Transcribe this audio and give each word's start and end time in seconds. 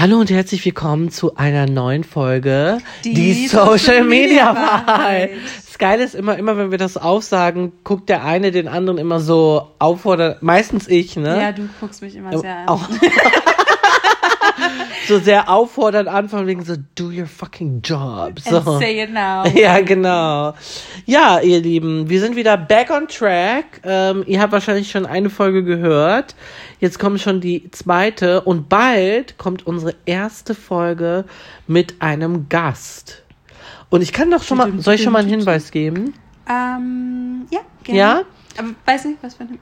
Hallo 0.00 0.18
und 0.18 0.30
herzlich 0.30 0.64
willkommen 0.64 1.10
zu 1.10 1.36
einer 1.36 1.66
neuen 1.66 2.04
Folge 2.04 2.78
Die, 3.04 3.12
die 3.12 3.48
Social, 3.48 4.02
Media 4.02 4.54
Wahrheit. 4.54 5.32
Das 5.66 5.76
Geile 5.76 6.04
ist 6.04 6.14
immer, 6.14 6.38
immer 6.38 6.56
wenn 6.56 6.70
wir 6.70 6.78
das 6.78 6.96
aufsagen, 6.96 7.72
guckt 7.84 8.08
der 8.08 8.24
eine 8.24 8.50
den 8.50 8.66
anderen 8.66 8.96
immer 8.96 9.20
so 9.20 9.68
auffordert, 9.78 10.42
meistens 10.42 10.88
ich, 10.88 11.16
ne? 11.16 11.38
Ja, 11.38 11.52
du 11.52 11.68
guckst 11.80 12.00
mich 12.00 12.16
immer 12.16 12.38
sehr 12.38 12.66
an. 12.66 12.80
so 15.08 15.18
sehr 15.18 15.48
auffordernd 15.48 16.08
anfangen, 16.08 16.46
wegen 16.46 16.64
so, 16.64 16.74
do 16.94 17.10
your 17.10 17.26
fucking 17.26 17.82
job. 17.82 18.38
So. 18.40 18.56
And 18.56 18.80
say 18.80 19.02
it 19.02 19.12
now. 19.12 19.44
Ja, 19.54 19.80
genau. 19.80 20.54
Ja, 21.06 21.40
ihr 21.40 21.60
Lieben, 21.60 22.08
wir 22.08 22.20
sind 22.20 22.36
wieder 22.36 22.56
back 22.56 22.90
on 22.90 23.08
track. 23.08 23.80
Ähm, 23.84 24.24
ihr 24.26 24.40
habt 24.40 24.52
wahrscheinlich 24.52 24.90
schon 24.90 25.06
eine 25.06 25.30
Folge 25.30 25.64
gehört. 25.64 26.34
Jetzt 26.78 26.98
kommt 26.98 27.20
schon 27.20 27.40
die 27.40 27.70
zweite 27.70 28.40
und 28.42 28.68
bald 28.68 29.36
kommt 29.38 29.66
unsere 29.66 29.94
erste 30.06 30.54
Folge 30.54 31.24
mit 31.66 32.00
einem 32.00 32.48
Gast. 32.48 33.22
Und 33.90 34.02
ich 34.02 34.12
kann 34.12 34.30
doch 34.30 34.42
schon 34.42 34.58
mal, 34.58 34.72
soll 34.78 34.94
ich 34.94 35.02
schon 35.02 35.12
mal 35.12 35.20
einen 35.20 35.28
Hinweis 35.28 35.70
geben? 35.70 36.14
Ähm, 36.48 37.46
ja, 37.50 37.60
gerne. 37.82 37.98
Ja? 37.98 38.22
Aber 38.56 38.68
weiß 38.84 39.04
nicht, 39.06 39.18
was 39.22 39.34
für 39.34 39.44
ein. 39.44 39.58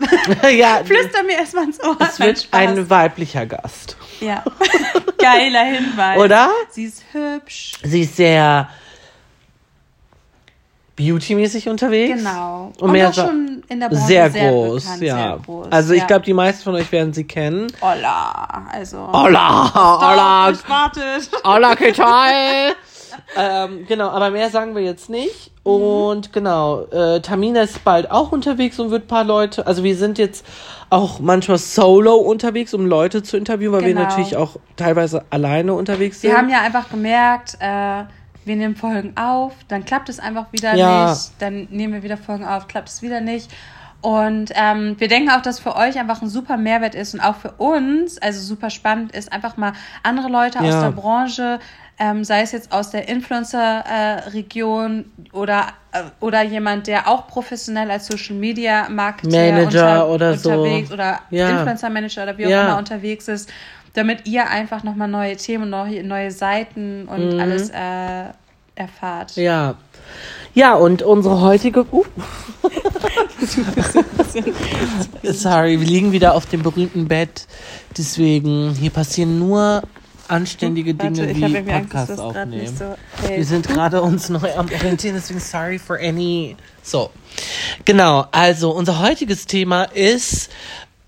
ja, 0.56 0.82
Flüster 0.84 1.22
mir 1.22 1.38
erstmal 1.38 1.64
ins 1.64 1.82
Ohr. 1.82 1.96
Es 2.00 2.18
wird 2.18 2.48
ein 2.52 2.88
weiblicher 2.88 3.46
Gast. 3.46 3.96
Ja. 4.20 4.42
Geiler 5.18 5.64
Hinweis. 5.64 6.18
Oder? 6.18 6.50
Sie 6.70 6.84
ist 6.84 7.04
hübsch. 7.12 7.74
Sie 7.82 8.02
ist 8.02 8.16
sehr 8.16 8.68
beautymäßig 10.96 11.68
unterwegs. 11.68 12.18
Genau. 12.18 12.72
Und, 12.78 12.82
und 12.82 12.92
mehr 12.92 13.12
schon 13.12 13.62
in 13.68 13.80
der 13.80 13.88
Branche 13.88 14.04
sehr, 14.04 14.30
sehr 14.30 14.50
groß, 14.50 14.82
bekannt, 14.82 15.02
ja. 15.02 15.16
Sehr 15.16 15.38
groß, 15.44 15.66
also 15.70 15.92
ich 15.92 16.00
ja. 16.00 16.06
glaube, 16.06 16.24
die 16.24 16.32
meisten 16.32 16.64
von 16.64 16.74
euch 16.74 16.90
werden 16.90 17.12
sie 17.12 17.24
kennen. 17.24 17.72
Hola, 17.80 18.66
also. 18.72 19.08
Hola, 19.12 19.72
hola. 19.74 20.52
wartet. 20.66 21.30
Hola, 21.44 21.74
¿qué 21.76 21.92
tal? 21.92 22.74
Ähm, 23.36 23.86
genau, 23.86 24.08
aber 24.08 24.30
mehr 24.30 24.50
sagen 24.50 24.74
wir 24.74 24.82
jetzt 24.82 25.10
nicht. 25.10 25.50
Mhm. 25.64 25.70
Und 25.72 26.32
genau, 26.32 26.82
äh, 26.84 27.20
Tamina 27.20 27.62
ist 27.62 27.84
bald 27.84 28.10
auch 28.10 28.32
unterwegs 28.32 28.78
und 28.78 28.90
wird 28.90 29.04
ein 29.04 29.08
paar 29.08 29.24
Leute, 29.24 29.66
also 29.66 29.84
wir 29.84 29.96
sind 29.96 30.18
jetzt 30.18 30.44
auch 30.90 31.20
manchmal 31.20 31.58
solo 31.58 32.14
unterwegs, 32.16 32.72
um 32.74 32.86
Leute 32.86 33.22
zu 33.22 33.36
interviewen, 33.36 33.72
weil 33.74 33.82
Genau. 33.82 34.00
wir 34.00 34.06
natürlich 34.06 34.36
auch 34.36 34.56
teilweise 34.76 35.24
alleine 35.30 35.74
unterwegs 35.74 36.20
sind. 36.20 36.30
Wir 36.30 36.38
haben 36.38 36.48
ja 36.48 36.60
einfach 36.62 36.88
gemerkt, 36.90 37.56
äh, 37.60 38.04
wir 38.44 38.56
nehmen 38.56 38.76
Folgen 38.76 39.14
auf, 39.16 39.52
dann 39.68 39.84
klappt 39.84 40.08
es 40.08 40.18
einfach 40.18 40.46
wieder 40.52 40.74
Ja. 40.74 41.10
nicht, 41.10 41.32
dann 41.38 41.68
nehmen 41.70 41.92
wir 41.94 42.02
wieder 42.02 42.16
Folgen 42.16 42.46
auf, 42.46 42.66
klappt 42.66 42.88
es 42.88 43.02
wieder 43.02 43.20
nicht. 43.20 43.50
Und 44.00 44.52
ähm, 44.54 44.94
wir 44.98 45.08
denken 45.08 45.28
auch, 45.30 45.42
dass 45.42 45.58
für 45.58 45.74
euch 45.74 45.98
einfach 45.98 46.22
ein 46.22 46.28
super 46.28 46.56
Mehrwert 46.56 46.94
ist 46.94 47.14
und 47.14 47.20
auch 47.20 47.34
für 47.36 47.50
uns, 47.52 48.18
also 48.18 48.40
super 48.40 48.70
spannend 48.70 49.10
ist, 49.12 49.32
einfach 49.32 49.56
mal 49.56 49.72
andere 50.04 50.28
Leute 50.28 50.60
aus 50.60 50.66
Ja. 50.66 50.82
der 50.82 50.90
Branche, 50.90 51.58
ähm, 51.98 52.22
sei 52.22 52.42
es 52.42 52.52
jetzt 52.52 52.70
aus 52.70 52.90
der 52.90 53.08
Influencer-Region 53.08 55.06
oder, 55.32 55.66
äh, 55.92 56.02
oder 56.20 56.42
jemand, 56.42 56.86
der 56.86 57.08
auch 57.08 57.26
professionell 57.26 57.90
als 57.90 58.06
Social 58.06 58.36
Media 58.36 58.88
Marketer 58.88 59.30
Manager 59.36 60.08
oder 60.08 60.34
so. 60.36 60.50
unterwegs 60.50 60.92
oder 60.92 61.20
Ja. 61.30 61.48
Influencer 61.50 61.90
Manager 61.90 62.22
oder 62.22 62.38
wie 62.38 62.46
auch 62.46 62.50
Ja. 62.50 62.62
immer 62.68 62.78
unterwegs 62.78 63.26
ist, 63.28 63.50
damit 63.94 64.26
ihr 64.26 64.48
einfach 64.48 64.84
nochmal 64.84 65.08
neue 65.08 65.36
Themen, 65.36 65.70
neue, 65.70 66.04
neue 66.04 66.30
Seiten 66.30 67.08
und 67.08 67.34
Mhm. 67.34 67.40
alles 67.40 67.70
äh, 67.70 68.26
erfahrt. 68.78 69.36
Ja. 69.36 69.74
Ja, 70.54 70.74
und 70.74 71.02
unsere 71.02 71.40
heutige. 71.40 71.84
Uh, 71.92 72.04
sorry, 75.22 75.78
wir 75.78 75.86
liegen 75.86 76.12
wieder 76.12 76.34
auf 76.34 76.46
dem 76.46 76.62
berühmten 76.62 77.06
Bett. 77.06 77.46
Deswegen, 77.96 78.74
hier 78.74 78.90
passieren 78.90 79.38
nur 79.38 79.82
anständige 80.28 80.94
Dinge 80.94 81.18
Warte, 81.18 81.36
wie 81.36 81.44
Angst, 81.44 81.68
Podcasts 81.68 82.10
nicht 82.10 82.20
aufnehmen. 82.20 82.76
so 82.76 82.96
hält. 83.22 83.36
Wir 83.38 83.44
sind 83.44 83.68
gerade 83.68 84.02
uns 84.02 84.28
neu 84.28 84.52
am 84.56 84.66
Orientieren, 84.66 85.16
deswegen 85.16 85.40
sorry 85.40 85.78
for 85.78 85.98
any. 85.98 86.56
So. 86.82 87.10
Genau, 87.84 88.26
also 88.30 88.70
unser 88.70 88.98
heutiges 89.00 89.46
Thema 89.46 89.84
ist 89.84 90.50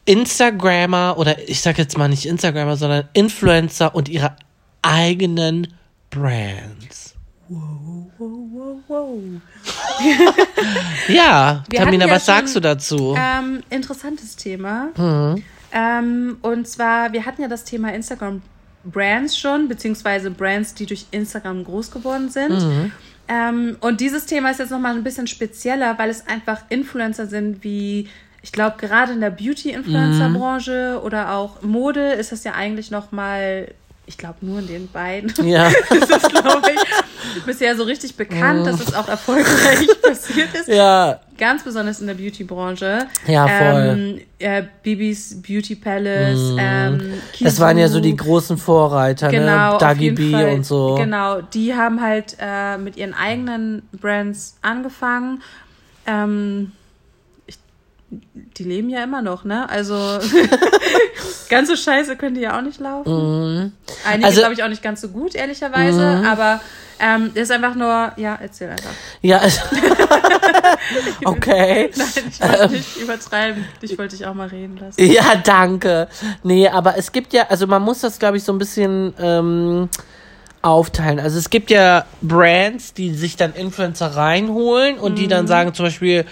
Instagrammer 0.05 1.17
oder 1.19 1.49
ich 1.49 1.61
sag 1.61 1.79
jetzt 1.79 1.97
mal 1.99 2.09
nicht 2.09 2.27
Instagrammer, 2.27 2.77
sondern 2.77 3.09
Influencer 3.13 3.95
und 3.95 4.09
ihre 4.09 4.37
eigenen 4.83 5.75
Brands. 6.11 7.15
Ja, 11.09 11.65
Wir 11.69 11.81
Tamina, 11.81 12.07
ja 12.07 12.15
was 12.15 12.27
sagst 12.27 12.55
du 12.55 12.59
schon, 12.59 12.63
dazu? 12.63 13.15
Ähm, 13.19 13.63
interessantes 13.71 14.37
Thema. 14.37 14.89
Mhm. 14.97 15.43
Ähm, 15.73 16.39
und 16.43 16.67
zwar, 16.67 17.13
wir 17.13 17.27
hatten 17.27 17.43
ja 17.43 17.49
das 17.49 17.65
Thema 17.65 17.93
Instagram 17.93 18.43
Brands 18.85 19.39
schon, 19.39 19.69
beziehungsweise 19.69 20.31
Brands, 20.31 20.75
die 20.75 20.87
durch 20.87 21.07
Instagram 21.11 21.65
groß 21.65 21.91
geworden 21.91 22.31
sind. 22.31 22.53
Mhm. 22.53 22.93
Ähm, 23.29 23.77
und 23.81 24.01
dieses 24.01 24.27
Thema 24.27 24.51
ist 24.51 24.59
jetzt 24.59 24.71
nochmal 24.71 24.95
ein 24.97 25.05
bisschen 25.05 25.27
spezieller, 25.27 25.99
weil 25.99 26.11
es 26.11 26.27
einfach 26.27 26.63
Influencer 26.69 27.27
sind 27.27 27.63
wie, 27.63 28.09
ich 28.43 28.53
glaube, 28.53 28.77
gerade 28.79 29.13
in 29.13 29.21
der 29.21 29.31
Beauty-Influencer-Branche 29.31 30.97
Mhm. 30.99 31.05
oder 31.07 31.35
auch 31.35 31.63
Mode 31.63 32.13
ist 32.15 32.33
das 32.33 32.43
ja 32.45 32.55
eigentlich 32.55 32.91
nochmal, 32.91 33.69
ich 34.11 34.19
glaube, 34.19 34.39
nur 34.43 34.59
in 34.59 34.67
den 34.67 34.89
beiden. 34.89 35.33
Ja. 35.47 35.71
Das 35.89 36.11
ist, 36.23 36.31
glaube 36.31 36.69
ich, 36.75 37.45
bisher 37.45 37.77
so 37.77 37.85
richtig 37.85 38.17
bekannt, 38.17 38.67
dass 38.67 38.81
es 38.81 38.93
auch 38.93 39.07
erfolgreich 39.09 39.87
passiert 40.03 40.53
ist. 40.55 40.69
ja, 40.69 41.21
Ganz 41.39 41.63
besonders 41.63 42.01
in 42.01 42.09
der 42.09 42.15
Beauty-Branche. 42.15 43.07
Ja, 43.29 43.47
voll. 43.47 43.97
Ähm, 43.97 44.21
äh, 44.41 44.65
Bibis 44.83 45.41
Beauty 45.41 45.77
Palace. 45.77 46.57
Ähm, 46.59 47.15
das 47.41 47.61
waren 47.61 47.79
ja 47.79 47.89
so 47.89 48.01
die 48.01 48.17
großen 48.17 48.59
Vorreiter, 48.59 49.29
Genau, 49.31 49.73
ne? 49.75 49.79
Dagi 49.79 50.11
B 50.11 50.33
Fall. 50.33 50.55
und 50.55 50.67
so. 50.67 50.97
Genau, 50.97 51.41
die 51.41 51.73
haben 51.75 52.03
halt 52.03 52.37
äh, 52.41 52.77
mit 52.79 52.97
ihren 52.97 53.15
eigenen 53.15 53.83
Brands 53.93 54.57
angefangen. 54.63 55.41
Ähm, 56.07 56.73
die 58.11 58.65
leben 58.65 58.91
ja 58.91 59.03
immer 59.05 59.23
noch, 59.23 59.45
ne? 59.45 59.69
Also 59.71 59.95
ganz 61.49 61.69
so 61.69 61.77
scheiße 61.77 62.17
können 62.17 62.35
die 62.35 62.41
ja 62.43 62.59
auch 62.59 62.63
nicht 62.63 62.81
laufen. 62.81 63.73
Einige, 64.05 64.27
Also- 64.27 64.41
glaube 64.41 64.55
ich, 64.55 64.63
auch 64.63 64.69
nicht 64.69 64.83
ganz 64.83 65.01
so 65.01 65.09
gut, 65.09 65.35
ehrlicherweise. 65.35 66.23
Aber 66.27 66.61
ähm, 66.99 67.31
ist 67.35 67.51
einfach 67.51 67.75
nur, 67.77 68.13
ja, 68.17 68.37
erzähl 68.41 68.69
einfach. 68.71 68.91
Ja, 69.23 69.39
also- 69.39 69.61
okay. 71.25 71.91
Nein, 71.97 72.09
ich 72.29 72.41
wollte 72.41 72.69
nicht 72.73 72.97
übertreiben. 72.97 73.65
Ich 73.81 73.97
wollte 73.99 74.17
dich 74.17 74.27
auch 74.27 74.35
mal 74.35 74.49
reden 74.49 74.77
lassen. 74.77 75.01
Ja, 75.05 75.35
danke. 75.43 76.09
Nee, 76.43 76.69
aber 76.69 76.97
es 76.99 77.13
gibt 77.13 77.33
ja, 77.33 77.47
also 77.49 77.67
man 77.67 77.83
muss 77.83 78.01
das, 78.01 78.19
glaube 78.19 78.37
ich, 78.37 78.45
so 78.45 78.53
ein 78.53 78.59
bisschen 78.59 79.15
ähm, 79.19 79.89
aufteilen. 80.63 81.19
Also 81.21 81.39
es 81.39 81.49
gibt 81.51 81.71
ja 81.71 82.05
Brands, 82.21 82.93
die 82.93 83.15
sich 83.15 83.37
dann 83.37 83.55
Influencer 83.55 84.09
reinholen 84.15 84.99
und 84.99 85.17
die 85.19 85.25
Mhm. 85.25 85.29
dann 85.31 85.47
sagen 85.47 85.73
zum 85.75 85.87
Beispiel 85.87 86.25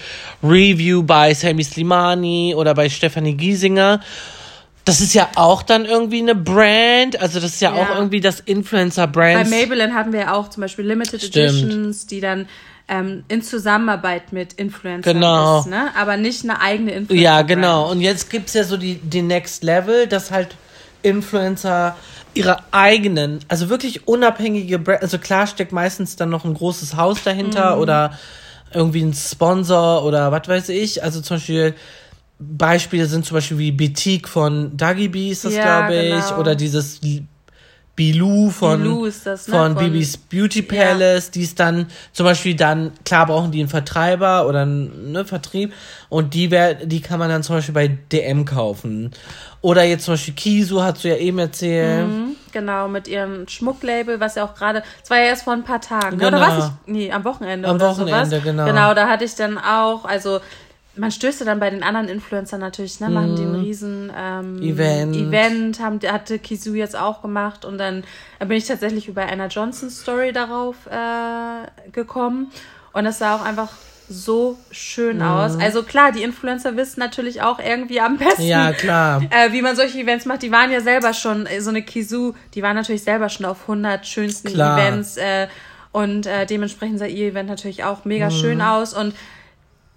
Review 0.42 1.02
bei 1.02 1.32
Sammy 1.32 1.64
Slimani 1.64 2.54
oder 2.54 2.74
bei 2.74 2.88
Stephanie 2.90 3.34
Giesinger. 3.34 4.00
Das 4.84 5.00
ist 5.00 5.14
ja 5.14 5.28
auch 5.34 5.62
dann 5.62 5.84
irgendwie 5.84 6.20
eine 6.20 6.34
Brand. 6.34 7.20
Also 7.20 7.40
das 7.40 7.54
ist 7.54 7.60
ja, 7.60 7.74
Ja. 7.74 7.82
auch 7.82 7.94
irgendwie 7.96 8.20
das 8.20 8.42
Bei 8.42 8.52
Influencer-Brands. 8.52 9.50
Maybelline 9.50 9.94
hatten 9.94 10.12
wir 10.12 10.20
ja 10.20 10.34
auch 10.34 10.48
zum 10.50 10.62
Beispiel 10.62 10.86
Limited 10.86 11.22
Stimmt. 11.22 11.58
Editions, 11.62 12.06
die 12.06 12.20
dann 12.20 12.48
ähm, 12.90 13.22
in 13.28 13.42
Zusammenarbeit 13.42 14.32
mit 14.32 14.54
Influencern 14.54 15.02
Genau. 15.14 15.60
ist, 15.60 15.66
ne? 15.66 15.88
Aber 15.94 16.16
nicht 16.16 16.42
eine 16.44 16.60
eigene 16.62 16.92
Influencer. 16.92 17.22
Ja, 17.22 17.42
genau. 17.42 17.90
Und 17.90 18.00
jetzt 18.00 18.30
gibt's 18.30 18.54
ja 18.54 18.64
so 18.64 18.78
die, 18.78 18.94
die 18.94 19.20
Next 19.20 19.62
Level, 19.62 20.06
dass 20.06 20.30
halt 20.30 20.48
Influencer 21.02 21.96
ihre 22.34 22.58
eigenen, 22.72 23.40
also 23.48 23.68
wirklich 23.68 24.06
unabhängige 24.06 24.78
Brand, 24.78 25.02
also 25.02 25.18
klar 25.18 25.46
steckt 25.46 25.72
meistens 25.72 26.16
dann 26.16 26.30
noch 26.30 26.44
ein 26.44 26.54
großes 26.54 26.96
Haus 26.96 27.22
dahinter 27.24 27.74
Mhm. 27.76 27.82
oder 27.82 28.18
irgendwie 28.72 29.02
ein 29.02 29.14
Sponsor 29.14 30.04
oder 30.04 30.30
was 30.30 30.46
weiß 30.46 30.68
ich. 30.68 31.02
Also 31.02 31.20
zum 31.20 31.36
Beispiel 31.38 31.74
Beispiele 32.38 33.06
sind 33.06 33.24
zum 33.24 33.36
Beispiel 33.36 33.58
wie 33.58 33.72
Boutique 33.72 34.28
von 34.28 34.76
Dagi 34.76 35.08
B 35.08 35.30
ist 35.30 35.44
das, 35.44 35.54
Ja, 35.54 35.62
glaube 35.88 35.96
ich, 36.00 36.28
genau. 36.28 36.38
oder 36.40 36.54
dieses 36.54 37.00
Bilou 37.98 38.48
von, 38.50 38.80
Bilou 38.80 39.06
ist 39.06 39.26
das, 39.26 39.48
ne? 39.48 39.54
von, 39.54 39.74
Von- 39.74 39.84
Bibis 39.84 40.16
Beauty 40.16 40.62
Palace, 40.62 41.32
die 41.32 41.42
ist 41.42 41.58
dann 41.58 41.86
zum 42.12 42.26
Beispiel 42.26 42.54
dann, 42.54 42.92
klar 43.04 43.26
brauchen 43.26 43.50
die 43.50 43.58
einen 43.58 43.68
Vertreiber 43.68 44.46
oder 44.46 44.60
einen 44.62 45.10
ne, 45.10 45.24
Vertrieb 45.24 45.72
und 46.08 46.32
die, 46.32 46.52
wär, 46.52 46.74
die 46.74 47.00
kann 47.00 47.18
man 47.18 47.28
dann 47.28 47.42
zum 47.42 47.56
Beispiel 47.56 47.74
bei 47.74 47.88
DM 47.88 48.44
kaufen. 48.44 49.10
Oder 49.62 49.82
jetzt 49.82 50.04
zum 50.04 50.14
Beispiel 50.14 50.34
Kisu, 50.34 50.80
hast 50.80 51.02
du 51.02 51.08
ja 51.08 51.16
eben 51.16 51.40
erzählt. 51.40 52.06
Mhm, 52.06 52.36
genau, 52.52 52.86
mit 52.86 53.08
ihrem 53.08 53.48
Schmucklabel, 53.48 54.20
was 54.20 54.36
ja 54.36 54.44
auch 54.44 54.54
gerade, 54.54 54.84
es 55.02 55.10
war 55.10 55.16
ja 55.16 55.24
erst 55.24 55.42
vor 55.42 55.54
ein 55.54 55.64
paar 55.64 55.80
Tagen, 55.80 56.18
ne? 56.18 56.24
Genau. 56.26 56.38
oder 56.38 56.46
was? 56.46 56.66
Ich, 56.86 56.92
nee, 56.92 57.10
am 57.10 57.24
Wochenende 57.24 57.66
Am 57.68 57.80
Wochenende, 57.80 58.26
sowas. 58.30 58.44
genau. 58.44 58.64
Genau, 58.64 58.94
da 58.94 59.08
hatte 59.08 59.24
ich 59.24 59.34
dann 59.34 59.58
auch, 59.58 60.04
also 60.04 60.38
man 60.98 61.10
stößt 61.10 61.40
ja 61.40 61.46
dann 61.46 61.60
bei 61.60 61.70
den 61.70 61.82
anderen 61.82 62.08
Influencern 62.08 62.60
natürlich, 62.60 63.00
ne, 63.00 63.08
machen 63.08 63.36
die 63.36 63.42
einen 63.44 63.54
riesen 63.54 64.12
ähm, 64.16 64.56
Mhm. 64.56 64.62
Event. 64.62 65.16
Event, 65.16 65.80
haben, 65.80 66.00
hatte 66.10 66.38
Kisu 66.38 66.74
jetzt 66.74 66.96
auch 66.96 67.22
gemacht 67.22 67.64
und 67.64 67.78
dann 67.78 68.04
bin 68.40 68.52
ich 68.52 68.66
tatsächlich 68.66 69.08
über 69.08 69.22
einer 69.22 69.46
Johnson 69.48 69.90
Story 69.90 70.32
darauf 70.32 70.76
äh, 70.86 71.90
gekommen 71.92 72.50
und 72.92 73.04
das 73.04 73.18
sah 73.18 73.36
auch 73.36 73.42
einfach 73.44 73.70
so 74.10 74.56
schön 74.70 75.16
Mhm. 75.18 75.22
aus. 75.22 75.56
Also 75.60 75.82
klar, 75.82 76.12
die 76.12 76.22
Influencer 76.22 76.76
wissen 76.76 76.98
natürlich 77.00 77.42
auch 77.42 77.58
irgendwie 77.58 78.00
am 78.00 78.16
besten, 78.16 78.42
Ja, 78.42 78.72
klar. 78.72 79.22
äh, 79.30 79.52
wie 79.52 79.60
man 79.60 79.76
solche 79.76 79.98
Events 79.98 80.24
macht. 80.24 80.42
Die 80.42 80.50
waren 80.50 80.70
ja 80.72 80.80
selber 80.80 81.12
schon, 81.12 81.44
äh, 81.46 81.60
so 81.60 81.68
eine 81.70 81.82
Kisu, 81.82 82.32
die 82.54 82.62
waren 82.62 82.74
natürlich 82.74 83.02
selber 83.02 83.28
schon 83.28 83.44
auf 83.44 83.62
100 83.62 84.06
schönsten 84.06 84.48
Klar. 84.48 84.78
Events 84.78 85.18
äh, 85.18 85.48
und 85.92 86.26
äh, 86.26 86.46
dementsprechend 86.46 86.98
sah 86.98 87.04
ihr 87.06 87.28
Event 87.28 87.48
natürlich 87.50 87.84
auch 87.84 88.04
mega 88.06 88.26
Mhm. 88.26 88.30
schön 88.30 88.60
aus 88.62 88.94
und 88.94 89.14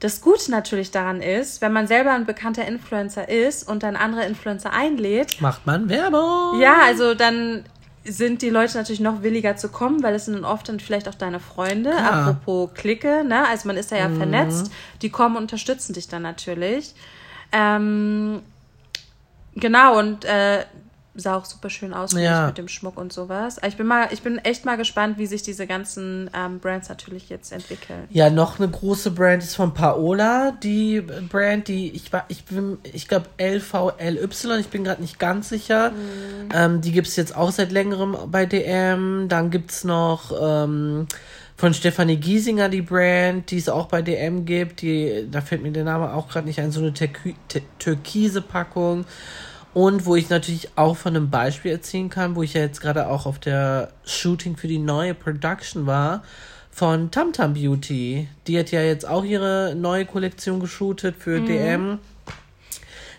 das 0.02 0.20
Gute 0.20 0.52
natürlich 0.52 0.92
daran 0.92 1.22
ist, 1.22 1.62
wenn 1.62 1.72
man 1.72 1.88
selber 1.88 2.12
ein 2.12 2.26
bekannter 2.26 2.68
Influencer 2.68 3.30
ist 3.30 3.68
und 3.68 3.84
dann 3.84 3.96
andere 3.96 4.26
Influencer 4.26 4.74
einlädt, 4.74 5.40
Macht 5.40 5.66
man 5.66 5.88
Werbung. 5.90 6.60
ja, 6.60 6.76
also 6.86 7.14
dann 7.14 7.64
sind 8.04 8.42
die 8.42 8.50
Leute 8.50 8.78
natürlich 8.78 9.00
noch 9.00 9.22
williger 9.22 9.56
zu 9.58 9.70
kommen, 9.70 10.02
weil 10.02 10.16
es 10.16 10.26
sind 10.26 10.34
dann 10.34 10.44
oft 10.44 10.68
dann 10.68 10.80
vielleicht 10.80 11.08
auch 11.08 11.14
deine 11.14 11.40
Freunde. 11.40 11.92
Klar. 11.92 12.02
Mhm. 12.24 12.28
Apropos 12.30 12.74
Clique, 12.74 13.24
ne? 13.24 13.48
Also 13.48 13.68
man 13.68 13.78
ist 13.78 13.92
da 13.92 13.96
ja 13.96 14.10
vernetzt. 14.10 14.72
Die 15.04 15.12
kommen 15.12 15.36
und 15.36 15.44
unterstützen 15.44 15.94
dich 15.94 16.08
dann 16.08 16.24
natürlich. 16.24 16.96
Ähm, 17.52 18.42
genau, 19.56 20.00
und 20.00 20.26
äh, 20.26 20.66
sah 21.14 21.36
auch 21.36 21.44
super 21.46 21.70
schön 21.70 21.94
aus 21.94 22.14
Ja. 22.14 22.48
mit 22.48 22.58
dem 22.58 22.70
Schmuck 22.70 22.98
und 22.98 23.12
sowas. 23.12 23.58
Ich 23.68 23.76
bin 23.76 23.86
mal, 23.86 24.08
ich 24.12 24.22
bin 24.22 24.38
echt 24.40 24.64
mal 24.64 24.78
gespannt, 24.78 25.18
wie 25.18 25.26
sich 25.28 25.44
diese 25.44 25.68
ganzen 25.68 26.30
ähm, 26.34 26.60
Brands 26.60 26.88
natürlich 26.88 27.28
jetzt 27.28 27.52
entwickeln. 27.52 28.08
Ja, 28.12 28.30
noch 28.30 28.60
eine 28.60 28.70
große 28.70 29.12
Brand 29.12 29.44
ist 29.44 29.56
von 29.56 29.74
Paola, 29.74 30.52
die 30.64 31.02
Brand, 31.02 31.68
die 31.68 31.92
ich 31.92 32.14
war, 32.14 32.24
ich 32.30 32.46
bin, 32.46 32.78
ich 32.84 33.10
glaube 33.10 33.26
LVLY, 33.38 34.60
ich 34.60 34.68
bin 34.70 34.84
gerade 34.86 35.02
nicht 35.02 35.20
ganz 35.20 35.50
sicher. 35.50 35.92
Ähm, 36.54 36.80
die 36.82 36.94
gibt's 36.94 37.16
jetzt 37.18 37.36
auch 37.36 37.52
seit 37.52 37.72
längerem 37.72 38.16
bei 38.28 38.46
DM. 38.46 39.28
Dann 39.28 39.50
gibt's 39.52 39.84
noch 39.84 40.32
ähm, 40.42 41.08
von 41.58 41.74
Stefanie 41.74 42.16
Giesinger 42.18 42.70
die 42.70 42.82
Brand, 42.82 43.52
die 43.52 43.58
es 43.58 43.68
auch 43.70 43.88
bei 43.88 44.02
DM 44.02 44.46
gibt. 44.46 44.82
Die, 44.82 45.28
da 45.30 45.42
fällt 45.42 45.62
mir 45.62 45.72
der 45.72 45.84
Name 45.84 46.14
auch 46.14 46.30
gerade 46.30 46.48
nicht 46.48 46.60
ein, 46.60 46.72
so 46.72 46.80
eine 46.80 46.94
türkise 47.80 48.42
Packung. 48.42 49.06
Und 49.74 50.06
wo 50.06 50.16
ich 50.16 50.30
natürlich 50.30 50.70
auch 50.76 50.98
von 50.98 51.16
einem 51.16 51.30
Beispiel 51.30 51.72
erzählen 51.72 52.10
kann, 52.10 52.36
wo 52.36 52.44
ich 52.44 52.54
ja 52.54 52.62
jetzt 52.62 52.82
gerade 52.82 53.08
auch 53.08 53.26
auf 53.26 53.40
der 53.40 53.90
Shooting 54.06 54.58
für 54.58 54.68
die 54.68 54.80
neue 54.80 55.14
Production 55.14 55.86
war, 55.86 56.24
von 56.72 57.12
Tamtam 57.12 57.54
Beauty. 57.54 58.28
Die 58.48 58.60
hat 58.60 58.72
ja 58.72 58.82
jetzt 58.82 59.08
auch 59.08 59.24
ihre 59.24 59.76
neue 59.76 60.06
Kollektion 60.06 60.60
geshootet 60.60 61.16
für 61.18 61.42
DM. 61.42 62.00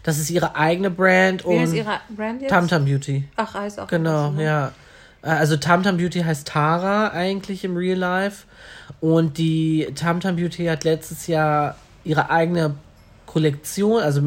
Das 0.02 0.19
ist 0.19 0.31
ihre 0.31 0.56
eigene 0.56 0.90
Brand. 0.90 1.44
Wie 1.46 1.58
heißt 1.58 1.72
und 1.72 1.78
ihre 1.78 2.00
Brand 2.16 2.43
jetzt? 2.43 2.50
Tamtam 2.50 2.84
Beauty. 2.84 3.25
Ach, 3.37 3.54
heißt 3.54 3.78
auch 3.78 3.87
Genau, 3.87 4.32
ne? 4.32 4.44
ja. 4.44 4.72
Äh, 5.22 5.28
Also 5.28 5.56
Tamtam 5.56 5.96
Beauty 5.96 6.20
heißt 6.22 6.49
Tara 6.49 7.08
eigentlich 7.12 7.64
im 7.64 7.76
Real 7.76 7.99
Life. 7.99 8.46
Und 9.00 9.38
die 9.38 9.88
Tamtam 9.94 10.37
Beauty 10.37 10.66
hat 10.66 10.84
letztes 10.84 11.26
Jahr 11.26 11.76
ihre 12.04 12.31
eigene 12.31 12.75
Kollektion, 13.26 14.02
also 14.02 14.20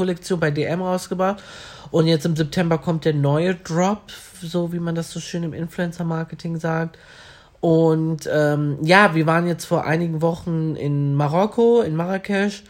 Make-up-Kollektion 0.00 0.40
bei 0.40 0.50
DM 0.50 0.82
rausgebracht. 0.82 1.42
Und 1.90 2.06
jetzt 2.06 2.24
im 2.24 2.36
September 2.36 2.78
kommt 2.78 3.04
der 3.04 3.14
neue 3.14 3.54
Drop, 3.54 4.10
so 4.42 4.72
wie 4.72 4.78
man 4.78 4.94
das 4.94 5.10
so 5.10 5.20
schön 5.20 5.42
im 5.42 5.52
Influencer-Marketing 5.52 6.58
sagt. 6.58 6.98
Und 7.60 8.28
ähm, 8.32 8.78
ja, 8.82 9.14
wir 9.14 9.26
waren 9.26 9.46
jetzt 9.46 9.66
vor 9.66 9.84
einigen 9.84 10.22
Wochen 10.22 10.76
in 10.76 11.14
Marokko, 11.14 11.82
in 11.82 11.94
Marrakesch, 11.94 12.62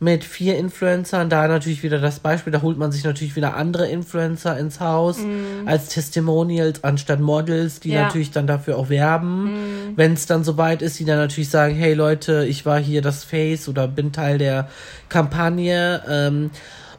mit 0.00 0.22
vier 0.22 0.56
Influencern. 0.58 1.28
Da 1.28 1.48
natürlich 1.48 1.82
wieder 1.82 1.98
das 1.98 2.20
Beispiel, 2.20 2.52
da 2.52 2.62
holt 2.62 2.78
man 2.78 2.92
sich 2.92 3.02
natürlich 3.02 3.34
wieder 3.34 3.56
andere 3.56 3.88
Influencer 3.88 4.56
ins 4.58 4.78
Haus 4.78 5.18
als 5.66 5.88
Testimonials 5.88 6.84
anstatt 6.84 7.18
Models, 7.20 7.80
die 7.80 7.90
Ja. 7.90 8.04
natürlich 8.04 8.30
dann 8.30 8.46
dafür 8.46 8.78
auch 8.78 8.90
werben. 8.90 9.50
Wenn 9.96 10.12
es 10.12 10.26
dann 10.26 10.44
soweit 10.44 10.82
ist, 10.82 11.00
die 11.00 11.04
dann 11.04 11.18
natürlich 11.18 11.50
sagen, 11.50 11.74
hey 11.74 11.94
Leute, 11.94 12.44
ich 12.46 12.64
war 12.64 12.78
hier 12.78 13.02
das 13.02 13.24
Face 13.24 13.68
oder 13.68 13.88
bin 13.88 14.12
Teil 14.12 14.38
der 14.38 14.68
Kampagne. 15.08 16.02
Ähm, 16.08 16.50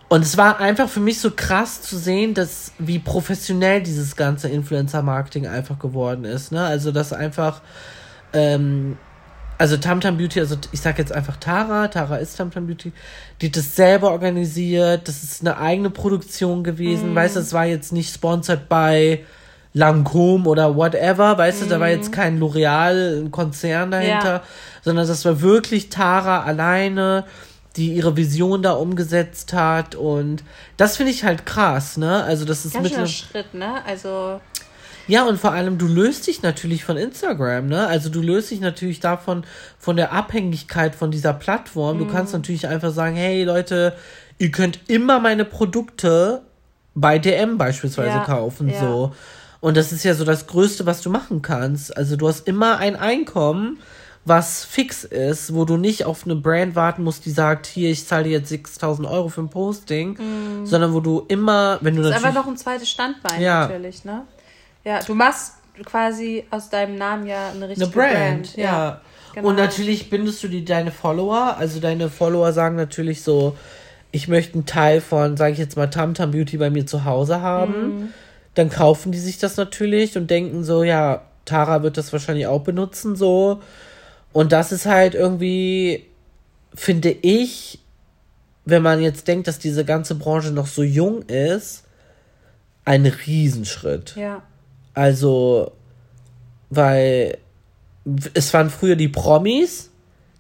und 0.09 0.23
es 0.23 0.37
war 0.37 0.59
einfach 0.59 0.89
für 0.89 0.99
mich 0.99 1.19
so 1.19 1.31
krass 1.31 1.81
zu 1.83 1.95
sehen, 1.95 2.33
dass 2.33 2.71
wie 2.79 2.97
professionell 2.99 3.81
dieses 3.81 4.15
ganze 4.15 4.49
Influencer-Marketing 4.49 5.45
einfach 5.47 5.77
geworden 5.79 6.25
ist. 6.25 6.51
Ne? 6.51 6.63
Also 6.63 6.91
dass 6.91 7.13
einfach, 7.13 7.61
ähm, 8.33 8.97
also 9.59 9.77
Tamtam 9.77 10.17
Beauty, 10.17 10.39
also 10.39 10.55
ich 10.71 10.81
sag 10.81 10.97
jetzt 10.97 11.11
einfach 11.11 11.35
Tara, 11.37 11.89
Tara 11.89 12.15
ist 12.15 12.37
Tamtam 12.37 12.65
Beauty, 12.65 12.91
die 13.41 13.51
das 13.51 13.75
selber 13.75 14.09
organisiert, 14.11 15.07
das 15.07 15.21
ist 15.21 15.41
eine 15.41 15.57
eigene 15.57 15.89
Produktion 15.89 16.63
gewesen, 16.63 17.13
weißt 17.13 17.35
du, 17.35 17.41
es 17.41 17.53
war 17.53 17.65
jetzt 17.65 17.91
nicht 17.91 18.11
sponsored 18.11 18.67
by 18.69 19.23
Lancôme 19.75 20.45
oder 20.47 20.75
whatever, 20.75 21.37
weißt 21.37 21.61
du, 21.61 21.65
da 21.67 21.79
war 21.79 21.89
jetzt 21.89 22.11
kein 22.11 22.39
L'Oreal, 22.39 23.19
ein 23.21 23.31
Konzern 23.31 23.91
dahinter, 23.91 24.33
Ja. 24.35 24.43
sondern 24.81 25.07
das 25.07 25.25
war 25.25 25.41
wirklich 25.41 25.89
Tara 25.89 26.43
alleine, 26.43 27.25
die 27.75 27.93
ihre 27.93 28.17
Vision 28.17 28.63
da 28.63 28.71
umgesetzt 28.71 29.53
hat. 29.53 29.93
Und 29.93 30.43
das 30.77 30.97
finde 30.97 31.11
ich 31.11 31.23
halt 31.23 31.45
krass, 31.45 31.97
ne? 31.97 32.23
Also 32.23 32.45
das 32.45 32.65
ist 32.65 32.73
Ganz 32.73 32.97
mit 32.97 33.09
Schritt, 33.09 33.53
ne? 33.53 33.75
Also, 33.85 34.41
ja, 35.09 35.25
und 35.25 35.37
vor 35.39 35.51
allem, 35.51 35.77
du 35.77 35.87
löst 35.87 36.27
dich 36.27 36.41
natürlich 36.43 36.85
von 36.85 36.95
Instagram, 36.95 37.67
ne? 37.67 37.87
Also 37.87 38.09
du 38.09 38.21
löst 38.21 38.51
dich 38.51 38.61
natürlich 38.61 38.99
davon, 39.01 39.43
von 39.77 39.97
der 39.97 40.13
Abhängigkeit 40.13 40.95
von 40.95 41.11
dieser 41.11 41.33
Plattform. 41.33 41.97
Du 41.97 42.05
Mhm. 42.05 42.09
kannst 42.09 42.31
natürlich 42.33 42.67
einfach 42.67 42.91
sagen, 42.93 43.15
hey 43.17 43.43
Leute, 43.43 43.93
ihr 44.37 44.51
könnt 44.51 44.79
immer 44.87 45.19
meine 45.19 45.43
Produkte 45.45 46.41
bei 46.95 47.19
DM 47.19 47.57
beispielsweise 47.57 48.17
Ja, 48.19 48.23
kaufen, 48.23 48.69
ja. 48.69 48.79
so. 48.79 49.13
Und 49.61 49.75
das 49.75 49.91
ist 49.91 50.03
ja 50.05 50.13
so 50.13 50.23
das 50.23 50.47
Größte, 50.47 50.85
was 50.85 51.01
du 51.01 51.09
machen 51.09 51.41
kannst. 51.41 51.95
Also 51.97 52.15
du 52.15 52.27
hast 52.27 52.47
immer 52.47 52.77
ein 52.77 52.95
Einkommen, 52.95 53.79
was 54.25 54.63
fix 54.63 55.03
ist, 55.05 55.53
wo 55.53 55.65
du 55.65 55.75
nicht 55.77 56.05
auf 56.05 56.23
eine 56.25 56.35
Brand 56.35 56.75
warten 56.75 57.03
musst, 57.03 57.25
die 57.25 57.31
sagt, 57.31 57.65
hier, 57.65 57.89
ich 57.89 58.05
zahle 58.05 58.25
dir 58.25 58.31
jetzt 58.31 58.49
6000 58.49 59.07
Euro 59.07 59.29
für 59.29 59.41
ein 59.41 59.49
Posting, 59.49 60.17
sondern 60.65 60.93
wo 60.93 60.99
du 60.99 61.25
immer, 61.27 61.79
wenn 61.81 61.95
du 61.95 62.01
Mhm. 62.03 62.07
ist 62.09 62.13
einfach 62.25 62.33
noch 62.33 62.47
ein 62.47 62.57
zweites 62.57 62.89
Standbein 62.89 63.41
Ja. 63.41 63.61
natürlich, 63.67 64.05
ne? 64.05 64.23
Ja, 64.85 65.01
du 65.01 65.13
machst 65.15 65.53
quasi 65.85 66.45
aus 66.49 66.69
deinem 66.69 66.95
Namen 66.97 67.25
ja 67.25 67.49
eine 67.49 67.55
eine 67.55 67.69
richtige 67.69 67.89
Brand, 67.89 68.55
ja. 68.55 69.01
genau. 69.33 69.49
Und 69.49 69.55
natürlich 69.55 70.09
bindest 70.09 70.43
du 70.43 70.47
die 70.47 70.65
deine 70.65 70.91
Follower, 70.91 71.55
also 71.57 71.79
deine 71.79 72.09
Follower 72.09 72.51
sagen 72.53 72.75
natürlich 72.75 73.21
so, 73.21 73.55
ich 74.11 74.27
möchte 74.27 74.55
einen 74.55 74.65
Teil 74.65 75.01
von, 75.01 75.37
sage 75.37 75.53
ich 75.53 75.59
jetzt 75.59 75.77
mal, 75.77 75.87
Tamtam 75.87 76.31
Beauty 76.31 76.57
bei 76.57 76.69
mir 76.69 76.85
zu 76.85 77.05
Hause 77.05 77.41
haben. 77.41 77.73
Mhm. 77.73 78.13
Dann 78.55 78.69
kaufen 78.69 79.11
die 79.11 79.19
sich 79.19 79.37
das 79.37 79.57
natürlich 79.57 80.17
und 80.17 80.29
denken 80.29 80.63
so, 80.63 80.83
ja, 80.83 81.21
Tara 81.45 81.83
wird 81.83 81.97
das 81.97 82.11
wahrscheinlich 82.11 82.47
auch 82.47 82.61
benutzen, 82.61 83.15
so. 83.15 83.61
Und 84.33 84.51
das 84.51 84.71
ist 84.71 84.85
halt 84.85 85.15
irgendwie, 85.15 86.05
finde 86.73 87.11
ich, 87.11 87.79
wenn 88.65 88.81
man 88.81 89.01
jetzt 89.01 89.27
denkt, 89.27 89.47
dass 89.47 89.59
diese 89.59 89.85
ganze 89.85 90.15
Branche 90.15 90.51
noch 90.51 90.67
so 90.67 90.83
jung 90.83 91.23
ist, 91.23 91.83
ein 92.85 93.05
Riesenschritt. 93.05 94.15
Ja. 94.15 94.43
Also, 94.93 95.71
weil 96.69 97.37
es 98.33 98.53
waren 98.53 98.69
früher 98.69 98.95
die 98.95 99.07
Promis, 99.07 99.89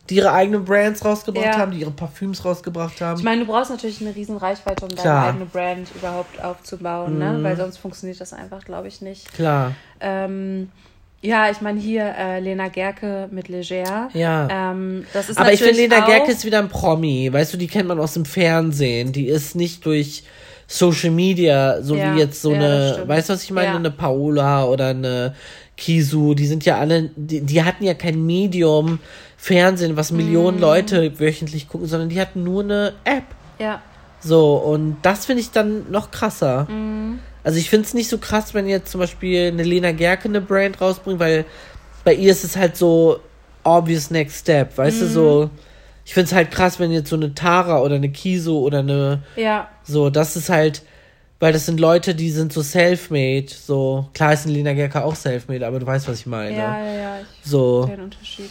die 0.09 0.15
ihre 0.15 0.31
eigenen 0.31 0.65
Brands 0.65 1.05
rausgebracht 1.05 1.45
Ja. 1.45 1.57
haben, 1.57 1.71
die 1.71 1.81
ihre 1.81 1.91
Parfüms 1.91 2.43
rausgebracht 2.43 2.99
haben. 2.99 3.19
Ich 3.19 3.23
meine, 3.23 3.41
du 3.45 3.51
brauchst 3.51 3.69
natürlich 3.69 4.01
eine 4.01 4.15
riesen 4.15 4.37
Reichweite, 4.37 4.83
um 4.85 4.89
deine 4.89 5.01
Klar. 5.01 5.21
Mhm. 5.21 5.27
eigene 5.29 5.45
Brand 5.45 5.87
überhaupt 5.95 6.43
aufzubauen, 6.43 7.19
ne? 7.19 7.37
Weil 7.41 7.55
sonst 7.57 7.77
funktioniert 7.77 8.19
das 8.19 8.33
einfach, 8.33 8.63
glaube 8.65 8.87
ich, 8.87 9.01
nicht. 9.01 9.31
Klar, 9.33 9.73
Ähm, 9.99 10.71
ja, 11.21 11.51
ich 11.51 11.59
meine 11.61 11.79
hier 11.81 12.15
äh, 12.17 12.39
Lena 12.39 12.69
Gerke 12.69 13.27
mit 13.29 13.49
Leger. 13.49 14.09
ja. 14.13 14.47
Ähm, 14.71 15.05
das 15.13 15.29
ist 15.29 15.37
Aber 15.37 15.51
ich 15.51 15.61
finde, 15.61 15.75
Lena 15.81 15.99
Gerke 16.05 16.31
ist 16.31 16.45
wieder 16.45 16.59
ein 16.59 16.69
Promi. 16.69 17.31
Weißt 17.31 17.53
du, 17.53 17.57
die 17.57 17.67
kennt 17.67 17.87
man 17.89 17.99
aus 17.99 18.13
dem 18.13 18.23
Fernsehen. 18.25 19.11
Die 19.11 19.27
ist 19.27 19.53
nicht 19.53 19.85
durch 19.85 20.23
Social 20.71 21.09
Media, 21.09 21.81
so 21.81 21.95
Ja, 21.95 22.13
wie 22.15 22.19
jetzt 22.19 22.41
so 22.43 22.51
ja, 22.53 22.57
eine, 22.59 23.03
weißt 23.07 23.29
du, 23.29 23.33
was 23.33 23.43
ich 23.43 23.49
meine? 23.51 23.69
Ja. 23.69 23.75
Eine 23.75 23.89
Paola 23.89 24.65
oder 24.65 24.87
eine 24.89 25.33
Kisu. 25.75 26.35
Die 26.35 26.45
sind 26.45 26.63
ja 26.63 26.77
alle, 26.77 27.09
die, 27.15 27.41
die 27.41 27.63
hatten 27.63 27.83
ja 27.83 27.95
kein 27.95 28.23
Medium 28.23 28.99
Fernsehen, 29.35 29.97
was 29.97 30.11
Millionen 30.11 30.57
Mhm. 30.57 30.61
Leute 30.61 31.19
wöchentlich 31.19 31.67
gucken, 31.69 31.87
sondern 31.87 32.09
die 32.09 32.21
hatten 32.21 32.43
nur 32.43 32.63
eine 32.63 32.93
App. 33.03 33.23
Ja, 33.57 33.81
So, 34.21 34.55
und 34.57 34.97
das 35.01 35.25
finde 35.25 35.41
ich 35.41 35.49
dann 35.51 35.89
noch 35.91 36.11
krasser. 36.11 36.67
Mhm. 36.69 37.19
Also 37.43 37.57
ich 37.57 37.69
finde 37.69 37.87
es 37.87 37.93
nicht 37.95 38.09
so 38.09 38.17
krass, 38.19 38.53
wenn 38.53 38.67
jetzt 38.67 38.91
zum 38.91 38.99
Beispiel 38.99 39.47
eine 39.47 39.63
Lena 39.63 39.91
Gerke 39.91 40.27
eine 40.27 40.41
Brand 40.41 40.79
rausbringt, 40.81 41.19
weil 41.19 41.45
bei 42.03 42.13
ihr 42.13 42.31
ist 42.31 42.43
es 42.43 42.55
halt 42.57 42.75
so 42.77 43.21
obvious 43.63 44.11
next 44.11 44.41
step, 44.41 44.77
weißt 44.77 45.01
du, 45.01 45.05
Mhm. 45.05 45.09
so. 45.09 45.49
Ich 46.09 46.15
finde 46.15 46.25
es 46.25 46.33
halt 46.33 46.49
krass, 46.49 46.79
wenn 46.79 46.91
jetzt 46.91 47.11
so 47.11 47.15
eine 47.15 47.35
Tara 47.35 47.81
oder 47.83 47.93
eine 47.93 48.09
Kiso 48.09 48.61
oder 48.61 48.79
eine, 48.79 49.21
ja, 49.35 49.67
so, 49.83 50.09
das 50.09 50.35
ist 50.35 50.49
halt, 50.49 50.81
weil 51.39 51.53
das 51.53 51.67
sind 51.67 51.79
Leute, 51.79 52.15
die 52.15 52.31
sind 52.31 52.51
so 52.51 52.63
self-made, 52.63 53.45
so. 53.47 54.09
Klar 54.15 54.33
ist 54.33 54.47
ein 54.47 54.49
Lena 54.51 54.73
Gerke 54.73 55.03
auch 55.03 55.13
self-made, 55.15 55.67
aber 55.67 55.77
du 55.77 55.85
weißt, 55.85 56.07
was 56.07 56.21
ich 56.21 56.25
meine. 56.25 56.57
ja, 56.57 56.83
ja, 56.83 56.93
ja, 56.93 57.15
ich 57.19 57.47
So. 57.47 57.85
den 57.85 58.01
Unterschied. 58.01 58.49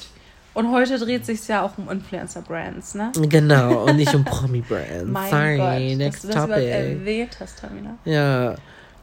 Und 0.54 0.70
heute 0.70 1.00
dreht 1.00 1.26
sich 1.26 1.48
ja 1.48 1.62
auch 1.62 1.72
um 1.78 1.90
Influencer-Brands, 1.90 2.94
ne? 2.94 3.10
Genau, 3.28 3.86
und 3.86 3.96
nicht 3.96 4.14
um 4.14 4.24
Promi-Brands. 4.24 5.28
Sorry, 5.28 5.56
Gott, 5.56 5.98
next 5.98 6.22
dass 6.22 6.30
du 6.30 6.36
das 6.38 6.46
topic. 6.46 6.64
erwähnt 6.70 7.36
hast, 7.40 7.58
Tamina. 7.58 7.98
Ja. 8.04 8.54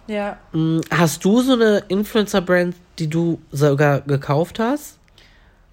Ja. 0.08 0.38
Mm, 0.54 0.80
Hast 0.92 1.26
du 1.26 1.42
so 1.42 1.54
eine 1.56 1.84
Influencer-Brand, 1.90 2.74
die 3.00 3.10
du 3.10 3.38
sogar 3.52 4.00
gekauft 4.00 4.60
hast? 4.60 4.98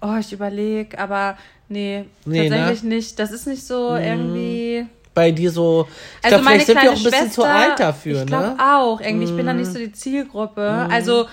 Oh, 0.01 0.17
ich 0.19 0.33
überlege, 0.33 0.99
aber 0.99 1.37
nee, 1.73 2.05
Nee, 2.25 2.49
ne? 2.49 2.55
tatsächlich 2.55 2.83
nicht. 2.83 3.19
Das 3.19 3.31
ist 3.31 3.47
nicht 3.47 3.65
so 3.65 3.95
irgendwie. 3.95 4.85
Bei 5.13 5.31
dir 5.31 5.51
so. 5.51 5.87
Ich 6.19 6.25
Also 6.25 6.29
glaube, 6.37 6.43
meine 6.45 6.59
vielleicht 6.63 6.67
sind 6.67 6.81
wir 6.81 6.91
auch 6.91 6.97
ein 6.97 7.03
bisschen 7.03 7.31
zu 7.31 7.41
Schwester, 7.41 7.55
alt 7.55 7.79
dafür, 7.79 8.21
Ich 8.21 8.27
glaube 8.27 8.47
ne? 8.47 8.57
auch. 8.59 9.01
Irgendwie, 9.01 9.25
ich 9.25 9.35
bin 9.35 9.45
da 9.45 9.53
nicht 9.53 9.71
so 9.71 9.77
die 9.77 9.91
Zielgruppe. 9.91 10.87
Also, 10.89 11.27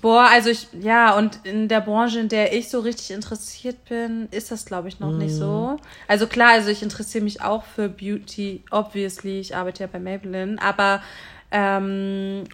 boah, 0.00 0.28
also 0.30 0.50
ich, 0.50 0.68
ja, 0.80 1.16
und 1.16 1.40
in 1.44 1.68
der 1.68 1.80
Branche, 1.80 2.18
in 2.20 2.28
der 2.28 2.52
ich 2.52 2.68
so 2.68 2.80
richtig 2.80 3.10
interessiert 3.12 3.84
bin, 3.88 4.28
ist 4.30 4.50
das, 4.50 4.64
glaube 4.64 4.88
ich, 4.88 4.98
noch 5.00 5.12
nicht 5.12 5.34
so. 5.34 5.76
Also 6.08 6.26
klar, 6.26 6.50
also 6.52 6.68
ich 6.70 6.82
interessiere 6.82 7.22
mich 7.24 7.42
auch 7.42 7.62
für 7.64 7.88
Beauty, 7.88 8.62
obviously. 8.70 9.38
Ich 9.40 9.54
arbeite 9.54 9.84
ja 9.84 9.88
bei 9.92 9.98
Maybelline, 10.00 10.56
aber 10.60 11.02
ähm, 11.50 12.44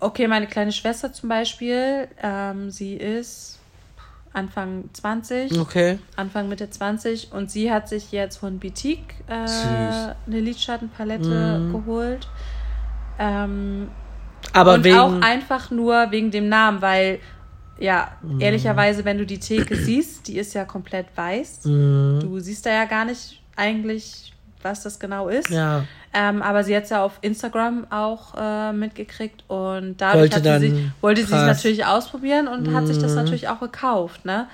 okay, 0.00 0.26
meine 0.28 0.46
kleine 0.46 0.72
Schwester 0.72 1.12
zum 1.12 1.28
Beispiel, 1.28 2.08
ähm, 2.22 2.70
sie 2.70 2.94
ist 2.94 3.58
Anfang 4.36 4.90
20. 4.92 5.58
Okay. 5.58 5.98
Anfang 6.14 6.48
Mitte 6.48 6.68
20 6.68 7.32
und 7.32 7.50
sie 7.50 7.72
hat 7.72 7.88
sich 7.88 8.12
jetzt 8.12 8.36
von 8.36 8.58
Boutique 8.58 9.14
äh, 9.28 9.32
eine 9.32 10.14
Lidschattenpalette 10.26 11.70
geholt. 11.72 12.28
Ähm, 13.18 13.88
Aber 14.52 14.74
und 14.74 14.84
wegen. 14.84 14.98
auch 14.98 15.22
einfach 15.22 15.70
nur 15.70 16.10
wegen 16.10 16.30
dem 16.30 16.50
Namen, 16.50 16.82
weil 16.82 17.18
ja, 17.78 18.12
ehrlicherweise, 18.38 19.04
wenn 19.06 19.16
du 19.16 19.24
die 19.24 19.40
Theke 19.40 19.74
siehst, 19.84 20.28
die 20.28 20.36
ist 20.38 20.52
ja 20.52 20.66
komplett 20.66 21.06
weiß. 21.14 21.64
Mhm. 21.64 22.20
Du 22.20 22.38
siehst 22.38 22.66
da 22.66 22.70
ja 22.70 22.84
gar 22.84 23.06
nicht 23.06 23.40
eigentlich, 23.56 24.34
was 24.62 24.82
das 24.82 24.98
genau 24.98 25.28
ist. 25.28 25.48
Ja. 25.48 25.84
Ähm, 26.18 26.40
aber 26.40 26.64
sie 26.64 26.74
hat 26.74 26.84
es 26.84 26.90
ja 26.90 27.04
auf 27.04 27.18
Instagram 27.20 27.86
auch 27.90 28.34
äh, 28.38 28.72
mitgekriegt 28.72 29.44
und 29.48 29.96
dadurch 30.00 30.32
Wollte 30.32 30.60
sie 30.60 30.70
sich, 30.70 30.84
wollte 31.02 31.20
sie 31.26 31.34
es. 31.34 31.40
Mhm. 31.40 31.46
natürlich 31.46 31.84
ausprobieren 31.84 32.48
und 32.48 32.72
hat 32.72 32.86
sich 32.86 32.96
das 32.96 33.14
natürlich 33.14 33.48
auch 33.48 33.60
gekauft, 33.60 34.24
ne? 34.24 34.46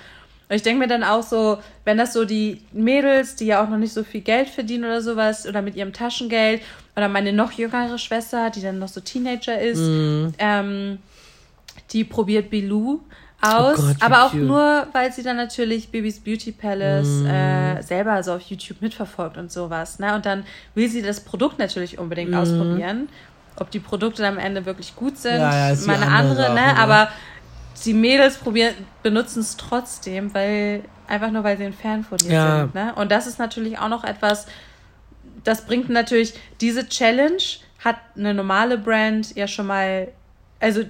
Und 0.49 0.57
ich 0.57 0.61
denke 0.61 0.79
mir 0.79 0.87
dann 0.89 1.03
auch 1.05 1.23
so, 1.23 1.59
wenn 1.85 1.97
das 1.97 2.11
so 2.11 2.25
die 2.25 2.61
Mädels, 2.73 3.37
die 3.37 3.45
ja 3.45 3.63
auch 3.63 3.69
noch 3.69 3.77
nicht 3.77 3.93
so 3.93 4.03
viel 4.03 4.19
Geld 4.21 4.49
verdienen 4.49 4.83
oder 4.83 5.01
sowas, 5.01 5.47
oder 5.47 5.61
mit 5.61 5.75
ihrem 5.77 5.93
Taschengeld, 5.93 6.61
oder 6.97 7.07
meine 7.07 7.31
noch 7.31 7.53
jüngere 7.53 7.97
Schwester, 7.97 8.49
die 8.49 8.61
dann 8.61 8.77
noch 8.77 8.89
so 8.89 8.99
Teenager 8.99 9.57
ist, 9.59 9.79
Mhm. 9.79 10.33
ähm, 10.39 10.97
die 11.91 12.03
probiert 12.03 12.49
Bilou 12.49 12.99
aus, 13.43 13.77
Oh 13.79 13.81
Gott, 13.81 13.95
aber 13.99 14.25
auch 14.25 14.31
cute. 14.31 14.41
nur, 14.43 14.87
weil 14.93 15.11
sie 15.11 15.23
dann 15.23 15.37
natürlich 15.37 15.89
Bibis 15.89 16.19
Beauty 16.19 16.51
Palace 16.51 17.21
Mhm. 17.23 17.29
äh, 17.29 17.81
selber 17.83 18.21
so 18.23 18.33
auf 18.33 18.41
YouTube 18.43 18.81
mitverfolgt 18.81 19.37
und 19.37 19.51
sowas. 19.51 19.99
Ne? 19.99 20.15
Und 20.15 20.25
dann 20.25 20.45
will 20.75 20.89
sie 20.89 21.01
das 21.01 21.19
Produkt 21.19 21.59
natürlich 21.59 21.99
unbedingt 21.99 22.31
Mhm. 22.31 22.37
ausprobieren. 22.37 23.09
Ob 23.55 23.69
die 23.71 23.79
Produkte 23.79 24.21
dann 24.23 24.33
am 24.37 24.39
Ende 24.43 24.65
wirklich 24.65 24.95
gut 24.95 25.17
sind, 25.17 25.39
Ja, 25.39 25.69
ja, 25.71 25.75
meine 25.85 26.07
andere 26.09 26.47
andere, 26.47 26.55
ne? 26.55 26.73
ne? 26.73 26.77
Aber 26.77 27.09
die 27.85 27.93
Mädels 27.93 28.37
probieren, 28.37 28.73
benutzen 29.03 29.41
es 29.41 29.57
trotzdem, 29.57 30.33
weil 30.33 30.83
einfach 31.07 31.31
nur 31.31 31.43
weil 31.43 31.57
sie 31.57 31.65
ein 31.65 31.73
Fan 31.73 32.03
von 32.03 32.17
dir 32.17 32.31
Ja. 32.31 32.61
sind. 32.61 32.75
Ne? 32.75 32.95
Und 32.95 33.11
das 33.11 33.27
ist 33.27 33.39
natürlich 33.39 33.77
auch 33.77 33.89
noch 33.89 34.03
etwas, 34.03 34.47
das 35.43 35.65
bringt 35.65 35.89
natürlich, 35.89 36.33
diese 36.61 36.87
Challenge 36.87 37.41
hat 37.83 37.97
eine 38.15 38.33
normale 38.33 38.77
Brand 38.77 39.35
ja 39.35 39.47
schon 39.47 39.67
mal, 39.67 40.07
also 40.59 40.83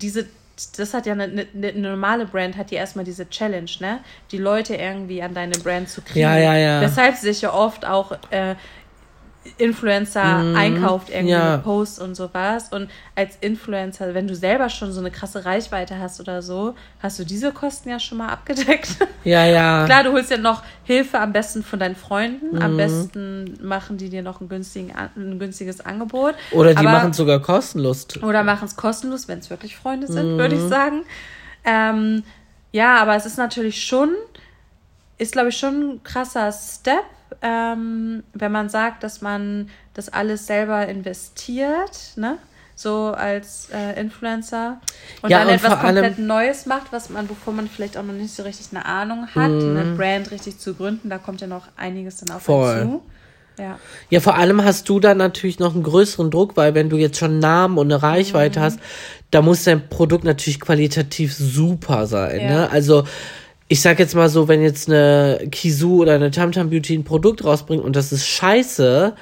diese, 0.00 0.26
das 0.76 0.94
hat 0.94 1.06
ja 1.06 1.12
eine, 1.12 1.24
eine, 1.24 1.46
eine 1.68 1.72
normale 1.72 2.26
Brand, 2.26 2.56
hat 2.56 2.70
ja 2.70 2.78
erstmal 2.78 3.04
diese 3.04 3.28
Challenge, 3.28 3.70
ne? 3.80 4.00
Die 4.32 4.38
Leute 4.38 4.74
irgendwie 4.74 5.22
an 5.22 5.34
deine 5.34 5.58
Brand 5.58 5.88
zu 5.88 6.00
kriegen. 6.00 6.20
Ja, 6.20 6.36
ja, 6.36 6.56
ja. 6.56 6.80
Weshalb 6.80 7.16
sich 7.16 7.42
ja 7.42 7.52
oft 7.52 7.84
auch 7.86 8.12
äh, 8.30 8.54
Influencer 9.58 10.22
einkauft, 10.56 11.08
irgendwie 11.10 11.34
Mhm. 11.34 11.40
ja. 11.40 11.56
Posts 11.58 11.98
und 11.98 12.14
sowas. 12.14 12.68
Und 12.70 12.90
als 13.14 13.36
Influencer, 13.40 14.14
wenn 14.14 14.26
du 14.28 14.34
selber 14.34 14.68
schon 14.68 14.92
so 14.92 15.00
eine 15.00 15.10
krasse 15.10 15.44
Reichweite 15.44 15.98
hast 15.98 16.20
oder 16.20 16.42
so, 16.42 16.74
hast 17.02 17.18
du 17.18 17.24
diese 17.24 17.52
Kosten 17.52 17.88
ja 17.90 17.98
schon 18.00 18.18
mal 18.18 18.28
abgedeckt. 18.28 18.88
Ja, 19.24 19.44
ja. 19.44 19.84
Klar, 19.86 20.04
du 20.04 20.12
holst 20.12 20.30
ja 20.30 20.36
noch 20.36 20.62
Hilfe 20.84 21.18
am 21.18 21.32
besten 21.32 21.64
von 21.64 21.80
deinen 21.80 21.96
Freunden. 21.96 22.54
Mhm. 22.54 22.62
Am 22.62 22.76
besten 22.76 23.58
machen 23.60 23.96
die 23.96 24.08
dir 24.08 24.22
noch 24.22 24.40
ein, 24.40 24.48
günstigen, 24.48 24.92
ein 24.94 25.40
günstiges 25.40 25.80
Angebot. 25.80 26.34
Oder 26.52 26.74
die 26.76 26.84
machen 26.84 27.10
es 27.10 27.16
sogar 27.16 27.40
kostenlos. 27.40 28.06
Oder 28.22 28.44
machen 28.44 28.66
es 28.66 28.76
kostenlos, 28.76 29.26
wenn 29.26 29.40
es 29.40 29.50
wirklich 29.50 29.76
Freunde 29.76 30.06
sind, 30.06 30.38
würde 30.38 30.54
ich 30.54 30.60
sagen. 30.68 31.02
Ähm, 31.64 32.22
ja, 32.70 32.96
aber 33.02 33.16
es 33.16 33.26
ist 33.26 33.36
natürlich 33.36 33.82
schon, 33.84 34.10
ist 35.18 35.32
glaube 35.32 35.48
ich 35.48 35.56
schon 35.58 35.74
ein 35.94 36.02
krasser 36.04 36.52
Step, 36.52 37.02
ähm, 37.42 38.22
wenn 38.34 38.52
man 38.52 38.68
sagt, 38.68 39.02
dass 39.02 39.20
man 39.20 39.70
das 39.94 40.08
alles 40.08 40.46
selber 40.46 40.86
investiert, 40.88 42.12
ne? 42.16 42.38
So 42.78 43.14
als 43.16 43.68
äh, 43.72 43.98
Influencer 43.98 44.80
und 45.22 45.30
Ja, 45.30 45.38
dann 45.38 45.48
und 45.48 45.54
etwas 45.54 45.80
komplett 45.80 46.18
Neues 46.18 46.66
macht, 46.66 46.92
was 46.92 47.08
man, 47.08 47.28
wovon 47.30 47.56
man 47.56 47.68
vielleicht 47.68 47.96
auch 47.96 48.02
noch 48.02 48.12
nicht 48.12 48.34
so 48.34 48.42
richtig 48.42 48.66
eine 48.72 48.84
Ahnung 48.84 49.28
hat, 49.34 49.50
eine 49.50 49.94
Brand 49.96 50.30
richtig 50.30 50.58
zu 50.58 50.74
gründen, 50.74 51.08
da 51.08 51.16
kommt 51.16 51.40
ja 51.40 51.46
noch 51.46 51.68
einiges 51.78 52.18
dann 52.18 52.36
auf 52.36 52.42
Voll. 52.42 52.82
zu. 52.82 53.02
Ja. 53.58 53.78
Ja, 54.10 54.20
vor 54.20 54.34
allem 54.34 54.62
hast 54.62 54.86
du 54.90 55.00
dann 55.00 55.16
natürlich 55.16 55.58
noch 55.58 55.72
einen 55.72 55.82
größeren 55.84 56.30
Druck, 56.30 56.58
weil 56.58 56.74
wenn 56.74 56.90
du 56.90 56.98
jetzt 56.98 57.18
schon 57.18 57.30
einen 57.30 57.40
Namen 57.40 57.78
und 57.78 57.86
eine 57.86 57.96
Mhm. 57.96 58.04
Reichweite 58.04 58.60
hast, 58.60 58.78
da 59.30 59.40
muss 59.40 59.64
dein 59.64 59.88
Produkt 59.88 60.24
natürlich 60.24 60.60
qualitativ 60.60 61.34
super 61.34 62.06
sein. 62.06 62.42
Ja. 62.42 62.48
Ne? 62.48 62.70
Also 62.70 63.04
ich 63.68 63.82
sag 63.82 63.98
jetzt 63.98 64.14
mal 64.14 64.28
so, 64.28 64.46
wenn 64.48 64.62
jetzt 64.62 64.88
eine 64.88 65.48
Kisu 65.50 66.02
oder 66.02 66.14
eine 66.14 66.30
Tamtam 66.30 66.70
Beauty 66.70 66.94
ein 66.94 67.04
Produkt 67.04 67.44
rausbringt 67.44 67.82
und 67.82 67.96
das 67.96 68.12
ist 68.12 68.26
scheiße, 68.26 69.14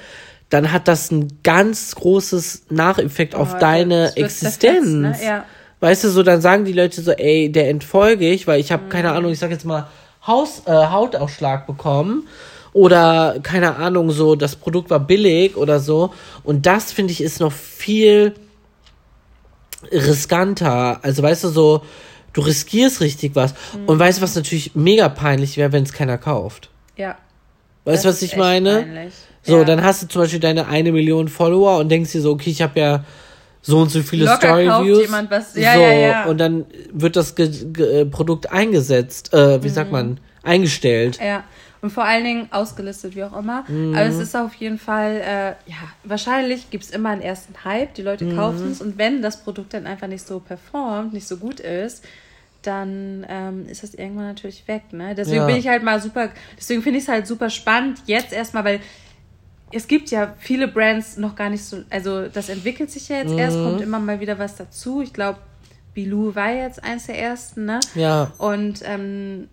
dann 0.49 0.71
hat 0.71 0.87
das 0.87 1.09
ein 1.11 1.39
ganz 1.43 1.95
großes 1.95 2.67
Nacheffekt 2.69 3.33
auf 3.33 3.55
Oh, 3.55 3.59
deine 3.59 4.03
das 4.05 4.15
wird 4.15 4.25
Existenz. 4.25 4.85
ne? 4.87 5.15
Ja. 5.25 5.45
Weißt 5.79 6.03
du, 6.03 6.09
so 6.09 6.21
dann 6.23 6.41
sagen 6.41 6.65
die 6.65 6.73
Leute 6.73 7.01
so, 7.01 7.11
ey, 7.11 7.51
der 7.51 7.69
entfolge 7.69 8.29
ich, 8.29 8.45
weil 8.47 8.59
ich 8.59 8.71
habe 8.71 8.83
Mhm. 8.83 8.89
keine 8.89 9.11
Ahnung, 9.13 9.31
ich 9.31 9.39
sag 9.39 9.49
jetzt 9.51 9.65
mal 9.65 9.87
Haus, 10.25 10.61
äh, 10.65 10.71
Hautausschlag 10.71 11.65
bekommen 11.67 12.27
oder 12.73 13.37
keine 13.41 13.75
Ahnung, 13.77 14.11
so 14.11 14.35
das 14.35 14.55
Produkt 14.55 14.89
war 14.91 14.99
billig 14.99 15.55
oder 15.57 15.79
so 15.79 16.13
und 16.43 16.65
das 16.67 16.91
finde 16.91 17.11
ich 17.13 17.21
ist 17.21 17.39
noch 17.39 17.51
viel 17.51 18.33
riskanter. 19.91 20.99
Also 21.03 21.21
weißt 21.23 21.43
du 21.45 21.49
so, 21.49 21.81
du 22.35 22.41
riskierst 22.41 23.01
richtig 23.01 23.35
was 23.35 23.53
Mhm. 23.73 23.85
und 23.87 23.97
weißt 23.99 24.19
du, 24.19 24.21
was 24.21 24.35
natürlich 24.35 24.75
mega 24.75 25.09
peinlich 25.09 25.57
wäre, 25.57 25.71
wenn 25.71 25.83
es 25.83 25.91
keiner 25.93 26.17
kauft. 26.19 26.69
Ja. 26.95 27.17
Weißt 27.85 28.05
du, 28.05 28.09
was 28.09 28.21
ich 28.21 28.35
meine? 28.35 28.81
peinlich. 28.83 29.13
So, 29.43 29.57
Ja. 29.59 29.63
dann 29.63 29.83
hast 29.83 30.03
du 30.03 30.07
zum 30.07 30.21
Beispiel 30.23 30.39
deine 30.39 30.67
eine 30.67 30.91
Million 30.91 31.27
Follower 31.27 31.77
und 31.79 31.89
denkst 31.89 32.11
dir 32.11 32.21
so, 32.21 32.31
okay, 32.31 32.49
ich 32.49 32.61
habe 32.61 32.79
ja 32.79 33.03
so 33.61 33.79
und 33.79 33.89
so 33.89 34.01
viele 34.03 34.25
Locker 34.25 34.37
Story 34.47 34.65
Views. 34.85 35.11
was. 35.29 35.55
Ja, 35.55 35.73
so, 35.75 35.79
ja, 35.81 35.91
ja. 35.93 36.25
und 36.25 36.37
dann 36.39 36.65
wird 36.91 37.15
das 37.15 37.35
Ge 37.35 37.49
Ge 37.49 38.01
äh, 38.01 38.05
Produkt 38.05 38.51
eingesetzt, 38.51 39.33
äh, 39.33 39.61
wie 39.63 39.69
Mhm. 39.69 39.73
sagt 39.73 39.91
man, 39.91 40.19
eingestellt. 40.43 41.19
Ja, 41.23 41.43
und 41.81 41.91
vor 41.91 42.05
allen 42.05 42.23
Dingen 42.23 42.47
ausgelistet, 42.51 43.15
wie 43.15 43.23
auch 43.23 43.37
immer. 43.37 43.63
Mhm. 43.67 43.93
Aber 43.95 44.05
es 44.05 44.17
ist 44.17 44.35
auf 44.35 44.53
jeden 44.55 44.79
Fall, 44.79 45.21
äh, 45.21 45.49
ja, 45.69 45.77
wahrscheinlich 46.03 46.69
gibt 46.71 46.83
es 46.85 46.89
immer 46.91 47.09
einen 47.09 47.21
ersten 47.21 47.53
Hype, 47.63 47.93
die 47.95 48.01
Leute 48.01 48.25
Mhm. 48.25 48.35
kaufen 48.35 48.71
es 48.71 48.81
und 48.81 48.97
wenn 48.97 49.21
das 49.21 49.43
Produkt 49.43 49.73
dann 49.75 49.85
einfach 49.85 50.07
nicht 50.07 50.25
so 50.25 50.39
performt, 50.39 51.13
nicht 51.13 51.27
so 51.27 51.37
gut 51.37 51.59
ist, 51.59 52.03
dann 52.67 53.25
ähm, 53.29 53.65
ist 53.67 53.83
das 53.83 53.93
irgendwann 53.93 54.27
natürlich 54.27 54.67
weg. 54.67 54.83
Ne? 54.91 55.15
Deswegen 55.15 55.37
Ja. 55.41 55.45
bin 55.45 55.55
ich 55.57 55.67
halt 55.67 55.83
mal 55.83 56.01
super, 56.01 56.29
deswegen 56.57 56.81
finde 56.81 56.97
ich 56.99 57.05
es 57.05 57.09
halt 57.09 57.27
super 57.27 57.49
spannend, 57.49 57.99
jetzt 58.05 58.33
erstmal, 58.33 58.63
weil 58.63 58.79
es 59.71 59.87
gibt 59.87 60.09
ja 60.11 60.33
viele 60.39 60.67
Brands 60.67 61.17
noch 61.17 61.35
gar 61.35 61.49
nicht 61.49 61.63
so, 61.63 61.83
also 61.89 62.27
das 62.27 62.49
entwickelt 62.49 62.91
sich 62.91 63.09
ja 63.09 63.17
jetzt 63.17 63.33
Mhm. 63.33 63.39
erst, 63.39 63.61
kommt 63.63 63.81
immer 63.81 63.99
mal 63.99 64.19
wieder 64.19 64.37
was 64.39 64.55
dazu. 64.55 65.01
Ich 65.01 65.11
glaube, 65.11 65.39
Bilou 65.93 66.35
war 66.35 66.51
jetzt 66.53 66.83
eins 66.83 67.07
der 67.07 67.19
ersten, 67.19 67.65
ne? 67.65 67.79
Ja. 67.95 68.31
Und 68.37 68.81
ähm, 68.85 69.47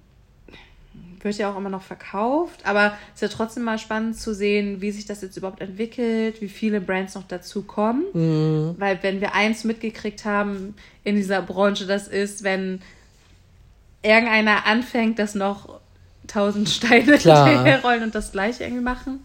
wird 1.23 1.38
ja 1.38 1.52
auch 1.52 1.57
immer 1.57 1.71
noch 1.71 1.83
verkauft, 1.83 2.61
aber 2.66 2.95
es 3.14 3.23
ist 3.23 3.31
ja 3.31 3.37
trotzdem 3.37 3.62
mal 3.62 3.78
spannend 3.78 4.16
zu 4.19 4.35
sehen, 4.35 4.81
wie 4.81 4.90
sich 4.90 5.07
das 5.07 5.23
jetzt 5.23 5.37
überhaupt 5.37 5.61
entwickelt, 5.61 6.40
wie 6.42 6.49
viele 6.49 6.81
Brands 6.81 7.14
noch 7.14 7.23
dazu 7.28 7.62
kommen. 7.62 8.02
Mhm. 8.12 8.75
Weil 8.78 8.99
wenn 9.02 9.21
wir 9.21 9.33
eins 9.35 9.62
mitgekriegt 9.62 10.25
haben 10.25 10.75
in 11.04 11.14
dieser 11.14 11.40
Branche, 11.42 11.87
das 11.87 12.09
ist, 12.09 12.42
wenn 12.42 12.81
irgendeiner 14.02 14.66
anfängt, 14.66 15.18
dass 15.18 15.35
noch 15.35 15.80
tausend 16.26 16.68
Steine 16.68 17.12
Klar. 17.18 17.49
hinterherrollen 17.49 18.02
und 18.04 18.14
das 18.14 18.32
gleiche 18.32 18.64
irgendwie 18.64 18.82
machen. 18.82 19.25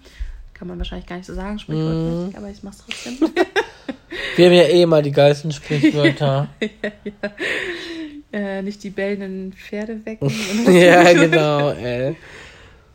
Kann 0.54 0.68
man 0.68 0.78
wahrscheinlich 0.80 1.08
gar 1.08 1.18
nicht 1.18 1.26
so 1.28 1.36
sagen, 1.36 1.60
sprichwörtlich, 1.60 2.34
Mhm. 2.34 2.36
aber 2.38 2.50
ich 2.50 2.64
mach's 2.64 2.84
trotzdem. 2.86 3.18
Wir 4.36 4.46
haben 4.48 4.54
ja 4.54 4.64
eh 4.64 4.82
immer 4.84 5.02
die 5.02 5.12
geilsten 5.12 5.52
Sprichwörter. 5.52 6.48
äh, 8.32 8.62
nicht 8.62 8.84
die 8.84 8.90
bellenden 8.90 9.54
Pferde 9.54 10.06
wecken. 10.06 10.32
ja, 10.74 11.14
genau, 11.14 11.72
ey. 11.72 12.16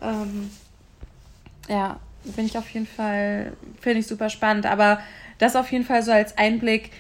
Ähm, 0.01 0.51
ja, 1.69 1.99
bin 2.25 2.47
ich 2.47 2.57
auf 2.59 2.69
jeden 2.71 2.87
Fall, 2.87 3.53
finde 3.81 4.01
ich 4.01 4.07
super 4.07 4.31
spannend. 4.31 4.67
Aber 4.67 5.01
das 5.39 5.57
auf 5.57 5.71
jeden 5.73 5.85
Fall 5.85 6.03
so 6.03 6.12
als 6.12 6.37
Einblick. 6.39 6.91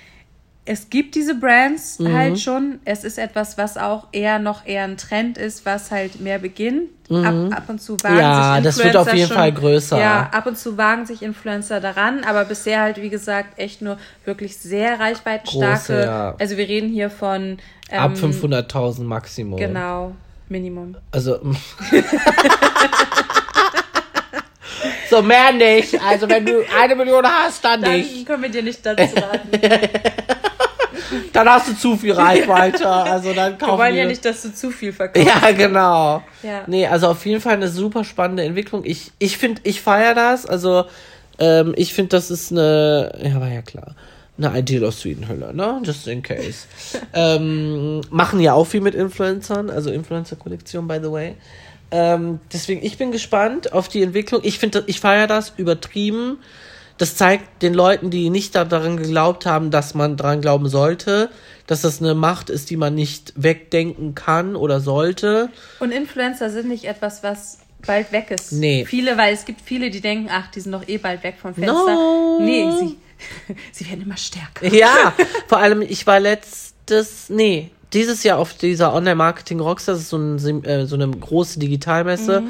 Es 0.64 0.90
gibt 0.90 1.16
diese 1.16 1.34
Brands 1.34 1.98
Mhm. 1.98 2.12
halt 2.12 2.38
schon. 2.40 2.78
Es 2.84 3.02
ist 3.02 3.18
etwas, 3.18 3.58
was 3.58 3.76
auch 3.76 4.06
eher 4.12 4.38
noch 4.38 4.64
eher 4.64 4.84
ein 4.84 4.96
Trend 4.96 5.36
ist, 5.36 5.66
was 5.66 5.90
halt 5.90 6.20
mehr 6.20 6.38
beginnt. 6.38 6.88
Ab, 7.10 7.34
ab 7.50 7.64
und 7.68 7.82
zu 7.82 7.96
wagen 8.02 8.14
Mhm. 8.14 8.20
Ja, 8.20 8.54
sich 8.54 8.64
das 8.64 8.76
wird 8.78 8.86
Influencer 8.86 9.00
auf 9.10 9.14
jeden 9.16 9.28
schon, 9.28 9.36
Fall 9.36 9.52
größer. 9.52 9.98
Ja, 9.98 10.30
ab 10.32 10.46
und 10.46 10.56
zu 10.56 10.78
wagen 10.78 11.04
sich 11.04 11.22
Influencer 11.22 11.80
daran, 11.80 12.24
aber 12.24 12.44
bisher 12.44 12.80
halt, 12.80 13.02
wie 13.02 13.10
gesagt, 13.10 13.58
echt 13.58 13.82
nur 13.82 13.98
wirklich 14.24 14.56
sehr 14.56 14.98
reichweitenstarke. 15.00 15.74
Große, 15.74 16.00
ja. 16.04 16.34
Also 16.38 16.56
wir 16.56 16.68
reden 16.68 16.88
hier 16.88 17.10
von 17.10 17.58
ähm, 17.90 17.98
Ab 17.98 18.12
500.000 18.14 19.02
Maximum. 19.02 19.58
Genau. 19.58 20.12
Minimum. 20.48 20.96
Also. 21.10 21.38
so 25.12 25.22
mehr 25.22 25.52
nicht. 25.52 26.00
Also 26.02 26.28
wenn 26.28 26.46
du 26.46 26.64
eine 26.74 26.94
Million 26.96 27.24
hast, 27.26 27.64
dann, 27.64 27.82
Dann 27.82 27.92
nicht. 27.98 28.26
können 28.26 28.42
wir 28.42 28.48
dir 28.48 28.62
nicht 28.62 28.84
dazu 28.84 29.14
raten. 29.16 29.50
Dann 31.34 31.48
hast 31.48 31.68
du 31.68 31.76
zu 31.76 31.96
viel 31.96 32.12
Reichweite. 32.12 32.88
Also 32.88 33.34
dann 33.34 33.52
Wir 33.52 33.58
kaufen 33.58 33.78
wollen 33.78 33.94
ja 33.94 34.06
nicht, 34.06 34.24
dass 34.24 34.42
du 34.42 34.54
zu 34.54 34.70
viel 34.70 34.92
verkaufst. 34.94 35.28
Ja, 35.28 35.50
genau. 35.50 36.22
Ja. 36.42 36.62
Nee, 36.66 36.86
also 36.86 37.08
auf 37.08 37.26
jeden 37.26 37.40
Fall 37.40 37.54
eine 37.54 37.68
super 37.68 38.04
spannende 38.04 38.44
Entwicklung. 38.44 38.82
Ich, 38.84 39.12
ich 39.18 39.36
finde, 39.36 39.60
ich 39.64 39.82
feiere 39.82 40.14
das. 40.14 40.46
Also, 40.46 40.84
ähm, 41.38 41.74
ich 41.76 41.92
finde, 41.92 42.10
das 42.10 42.30
ist 42.30 42.50
eine, 42.50 43.12
ja, 43.22 43.38
war 43.40 43.48
ja 43.48 43.60
klar, 43.60 43.94
eine 44.44 44.58
Ideal 44.58 44.84
aus 44.84 45.00
Swedenhülle, 45.00 45.54
ne? 45.54 45.80
Just 45.84 46.06
in 46.06 46.22
case. 46.22 46.66
ähm, 47.14 48.00
machen 48.10 48.40
ja 48.40 48.54
auch 48.54 48.66
viel 48.66 48.80
mit 48.80 48.94
Influencern, 48.94 49.70
also 49.70 49.90
Influencer-Kollektion, 49.90 50.86
by 50.88 50.98
the 51.02 51.10
way. 51.10 51.34
Ähm, 51.90 52.40
deswegen, 52.52 52.84
ich 52.84 52.96
bin 52.98 53.12
gespannt 53.12 53.72
auf 53.72 53.88
die 53.88 54.02
Entwicklung. 54.02 54.40
Ich 54.44 54.58
finde, 54.58 54.82
ich 54.86 55.00
feiere 55.00 55.26
das 55.26 55.52
übertrieben. 55.56 56.38
Das 56.98 57.16
zeigt 57.16 57.62
den 57.62 57.74
Leuten, 57.74 58.10
die 58.10 58.30
nicht 58.30 58.54
da- 58.54 58.64
daran 58.64 58.96
geglaubt 58.96 59.44
haben, 59.46 59.70
dass 59.70 59.94
man 59.94 60.16
daran 60.16 60.40
glauben 60.40 60.68
sollte, 60.68 61.30
dass 61.66 61.82
das 61.82 62.00
eine 62.00 62.14
Macht 62.14 62.48
ist, 62.50 62.70
die 62.70 62.76
man 62.76 62.94
nicht 62.94 63.32
wegdenken 63.36 64.14
kann 64.14 64.56
oder 64.56 64.80
sollte. 64.80 65.48
Und 65.80 65.90
Influencer 65.90 66.50
sind 66.50 66.68
nicht 66.68 66.84
etwas, 66.84 67.22
was 67.22 67.58
bald 67.84 68.12
weg 68.12 68.30
ist. 68.30 68.52
Nee. 68.52 68.84
Viele, 68.86 69.16
weil 69.18 69.34
es 69.34 69.44
gibt 69.44 69.60
viele, 69.62 69.90
die 69.90 70.00
denken, 70.00 70.28
ach, 70.30 70.50
die 70.50 70.60
sind 70.60 70.72
doch 70.72 70.86
eh 70.86 70.98
bald 70.98 71.22
weg 71.24 71.36
vom 71.40 71.54
Fenster. 71.54 71.94
No. 71.94 72.40
Nee, 72.40 72.70
sie, 72.78 72.96
sie 73.72 73.88
werden 73.88 74.02
immer 74.02 74.16
stärker. 74.16 74.66
Ja, 74.66 75.12
vor 75.46 75.58
allem, 75.58 75.82
ich 75.82 76.06
war 76.06 76.20
letztes, 76.20 77.28
nee, 77.28 77.70
dieses 77.92 78.22
Jahr 78.22 78.38
auf 78.38 78.54
dieser 78.54 78.94
Online-Marketing 78.94 79.60
Rockstars, 79.60 79.98
das 79.98 80.04
ist 80.04 80.10
so, 80.10 80.16
ein, 80.48 80.64
äh, 80.64 80.86
so 80.86 80.96
eine 80.96 81.08
große 81.08 81.58
Digitalmesse. 81.58 82.42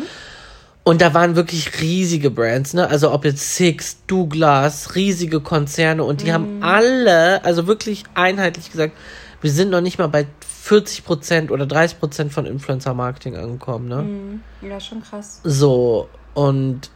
Und 0.84 1.00
da 1.00 1.14
waren 1.14 1.36
wirklich 1.36 1.80
riesige 1.80 2.30
Brands, 2.30 2.74
ne? 2.74 2.88
Also 2.88 3.12
ob 3.12 3.24
jetzt 3.24 3.54
Six, 3.54 3.98
Douglas, 4.08 4.96
riesige 4.96 5.40
Konzerne 5.40 6.02
und 6.02 6.22
die 6.22 6.32
haben 6.32 6.60
alle, 6.62 7.44
also 7.44 7.68
wirklich 7.68 8.02
einheitlich 8.14 8.70
gesagt, 8.70 8.96
wir 9.40 9.50
sind 9.50 9.70
noch 9.70 9.80
nicht 9.80 9.98
mal 9.98 10.08
bei 10.08 10.26
40 10.62 11.04
Prozent 11.04 11.50
oder 11.52 11.66
30 11.66 12.00
Prozent 12.00 12.32
von 12.32 12.46
Influencer-Marketing 12.46 13.36
angekommen, 13.36 13.88
ne? 13.88 14.68
Ja, 14.68 14.80
schon 14.80 15.02
krass. 15.02 15.40
So, 15.44 16.08
und 16.34 16.90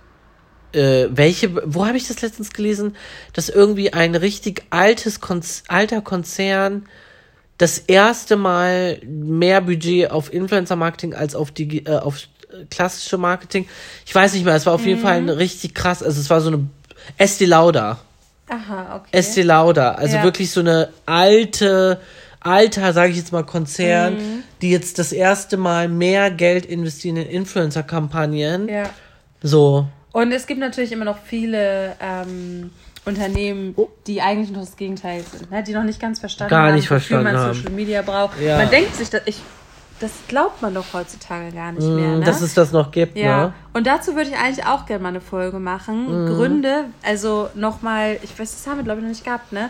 äh, 0.76 1.08
welche, 1.10 1.60
wo 1.64 1.86
habe 1.86 1.96
ich 1.96 2.06
das 2.08 2.20
letztens 2.22 2.52
gelesen, 2.52 2.94
dass 3.32 3.48
irgendwie 3.48 3.92
ein 3.92 4.14
richtig 4.14 4.62
altes 4.70 5.20
Konz 5.20 5.64
alter 5.68 6.00
Konzern 6.02 6.86
das 7.58 7.78
erste 7.78 8.36
Mal 8.36 9.00
mehr 9.06 9.60
Budget 9.62 10.10
auf 10.10 10.32
Influencer-Marketing 10.32 11.14
als 11.14 11.34
auf 11.34 11.50
die 11.50 11.86
äh, 11.86 11.96
auf 11.98 12.18
klassische 12.70 13.18
Marketing. 13.18 13.66
Ich 14.06 14.14
weiß 14.14 14.34
nicht 14.34 14.44
mehr, 14.44 14.54
es 14.54 14.66
war 14.66 14.74
auf 14.74 14.86
jeden 14.86 15.00
Fall 15.00 15.16
ein 15.16 15.28
richtig 15.28 15.74
krass, 15.74 16.02
also 16.02 16.20
es 16.20 16.30
war 16.30 16.40
so 16.40 16.48
eine 16.48 16.66
Estee 17.18 17.44
Lauder. 17.46 17.98
Aha, 18.48 18.96
okay. 18.96 19.08
Estee 19.12 19.42
Lauder, 19.42 19.98
also 19.98 20.16
Ja. 20.16 20.22
wirklich 20.22 20.50
so 20.50 20.60
eine 20.60 20.90
alte, 21.04 22.00
alter, 22.40 22.92
sage 22.92 23.10
ich 23.10 23.16
jetzt 23.18 23.32
mal, 23.32 23.42
Konzern, 23.44 24.14
Mhm. 24.14 24.42
die 24.62 24.70
jetzt 24.70 24.98
das 24.98 25.12
erste 25.12 25.56
Mal 25.56 25.88
mehr 25.88 26.30
Geld 26.30 26.64
investieren 26.66 27.16
in 27.16 27.26
Influencer-Kampagnen. 27.28 28.68
ja. 28.68 28.90
So, 29.42 29.86
Und 30.16 30.32
es 30.32 30.46
gibt 30.46 30.60
natürlich 30.60 30.92
immer 30.92 31.04
noch 31.04 31.18
viele 31.18 31.94
ähm, 32.00 32.70
Unternehmen, 33.04 33.74
Oh. 33.76 33.90
die 34.06 34.22
eigentlich 34.22 34.50
noch 34.50 34.60
das 34.62 34.74
Gegenteil 34.76 35.22
sind, 35.22 35.50
ne? 35.50 35.62
die 35.62 35.74
noch 35.74 35.82
nicht 35.84 36.00
ganz 36.00 36.20
verstanden 36.20 36.48
Gar 36.52 36.68
haben, 36.68 36.74
nicht 36.76 36.88
verstanden 36.88 37.26
wofür 37.26 37.38
man 37.38 37.48
haben. 37.48 37.54
Social 37.54 37.70
Media 37.72 38.00
braucht. 38.00 38.40
Ja. 38.40 38.56
Man 38.56 38.70
denkt 38.70 38.94
sich, 38.96 39.10
dass 39.10 39.20
ich, 39.26 39.42
das 40.00 40.12
glaubt 40.26 40.62
man 40.62 40.72
doch 40.72 40.86
heutzutage 40.94 41.52
gar 41.52 41.70
nicht 41.72 41.86
mehr. 41.86 42.08
Mm, 42.08 42.18
Ne? 42.20 42.24
dass 42.24 42.40
es 42.40 42.54
das 42.54 42.72
noch 42.72 42.92
gibt, 42.92 43.18
Ja, 43.18 43.48
ne? 43.48 43.52
und 43.74 43.86
dazu 43.86 44.16
würde 44.16 44.30
ich 44.30 44.36
eigentlich 44.38 44.64
auch 44.64 44.86
gerne 44.86 45.02
mal 45.02 45.10
eine 45.10 45.20
Folge 45.20 45.58
machen. 45.58 46.06
Gründe, 46.26 46.86
also 47.02 47.50
nochmal, 47.54 48.16
ich 48.22 48.30
weiß, 48.38 48.52
das 48.52 48.66
haben 48.66 48.78
wir 48.78 48.84
glaube 48.84 49.00
ich 49.00 49.04
noch 49.04 49.10
nicht 49.12 49.24
gehabt, 49.24 49.52
ne? 49.52 49.68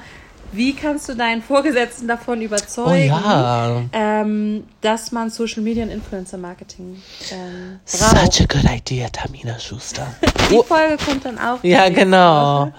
Wie 0.53 0.75
kannst 0.75 1.09
du 1.09 1.15
deinen 1.15 1.43
Vorgesetzten 1.43 2.09
davon 2.09 2.41
Oh 2.41 2.43
überzeugen, 2.43 3.07
ja. 3.09 3.83
ähm, 3.93 4.65
dass 4.81 5.13
man 5.13 5.31
Social 5.31 5.63
Media 5.63 5.85
und 5.85 5.91
Influencer 5.91 6.39
Marketing 6.39 7.01
ähm, 7.31 7.81
braucht? 7.85 8.33
Such 8.33 8.45
a 8.45 8.47
good 8.47 8.71
idea, 8.71 9.09
Tamina 9.09 9.59
Schuster. 9.59 10.07
Die 10.51 10.63
Folge 10.67 10.97
kommt 11.05 11.25
dann 11.25 11.39
auch. 11.39 11.63
Ja, 11.63 11.89
genau. 11.89 12.73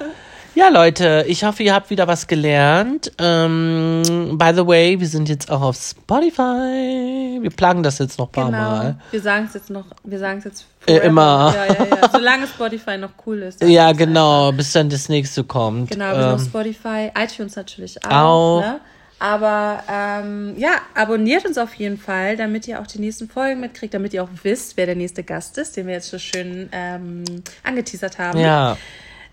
Ja, 0.58 0.70
Leute, 0.70 1.24
ich 1.28 1.43
hoffe, 1.43 1.62
ihr 1.62 1.72
habt 1.76 1.91
wieder 1.91 2.08
was 2.08 2.26
gelernt. 2.26 3.12
Ähm, 3.20 4.02
by 4.39 4.54
the 4.56 4.65
way, 4.65 5.00
wir 5.00 5.06
sind 5.06 5.30
jetzt 5.30 5.52
auch 5.52 5.62
auf 5.62 5.76
Spotify. 5.76 7.38
Wir 7.39 7.52
plagen 7.52 7.84
das 7.84 8.00
jetzt 8.00 8.17
noch 8.17 8.30
ein 8.30 8.32
paar 8.32 8.46
Genau. 8.48 8.58
Mal. 8.58 8.96
Wir 9.12 9.22
sagen 9.22 9.46
es 9.48 9.54
jetzt 9.54 9.70
noch, 9.70 9.86
wir 10.04 10.17
sagen 10.17 10.39
es 10.39 10.46
jetzt 10.46 10.65
Äh, 10.88 11.06
immer. 11.06 11.54
Ja, 11.56 11.65
ja, 11.76 11.86
ja. 12.02 12.10
Solange 12.12 12.48
Spotify 12.48 12.98
noch 12.98 13.12
cool 13.28 13.43
ist. 13.43 13.62
Ja, 13.62 13.91
genau, 13.91 14.52
bis 14.52 14.72
dann 14.72 14.89
das 14.89 15.10
nächste 15.10 15.43
kommt. 15.43 15.91
Genau, 15.91 16.06
wir 16.08 16.15
sind 16.24 16.34
auf 16.34 16.41
Ähm, 16.41 16.48
Spotify, 16.48 17.12
iTunes 17.15 17.56
natürlich 17.56 18.04
auch. 18.04 18.12
Auch. 18.12 18.62
Ne? 18.62 18.80
Aber 19.20 19.84
ähm, 19.91 20.56
ja, 20.58 20.72
abonniert 20.96 21.46
uns 21.46 21.60
auf 21.60 21.76
jeden 21.76 22.00
Fall, 22.00 22.36
damit 22.36 22.67
ihr 22.67 22.82
auch 22.82 22.88
die 22.88 23.00
nächsten 23.00 23.30
Folgen 23.30 23.60
mitkriegt, 23.60 23.93
damit 23.93 24.12
ihr 24.13 24.24
auch 24.24 24.30
wisst, 24.41 24.76
wer 24.76 24.88
der 24.88 24.96
nächste 24.96 25.24
Gast 25.24 25.56
ist, 25.60 25.78
den 25.78 25.86
wir 25.86 25.93
jetzt 25.93 26.10
so 26.10 26.17
schön 26.17 26.70
ähm, 26.72 27.24
angeteasert 27.63 28.17
haben. 28.17 28.39
ja, 28.39 28.76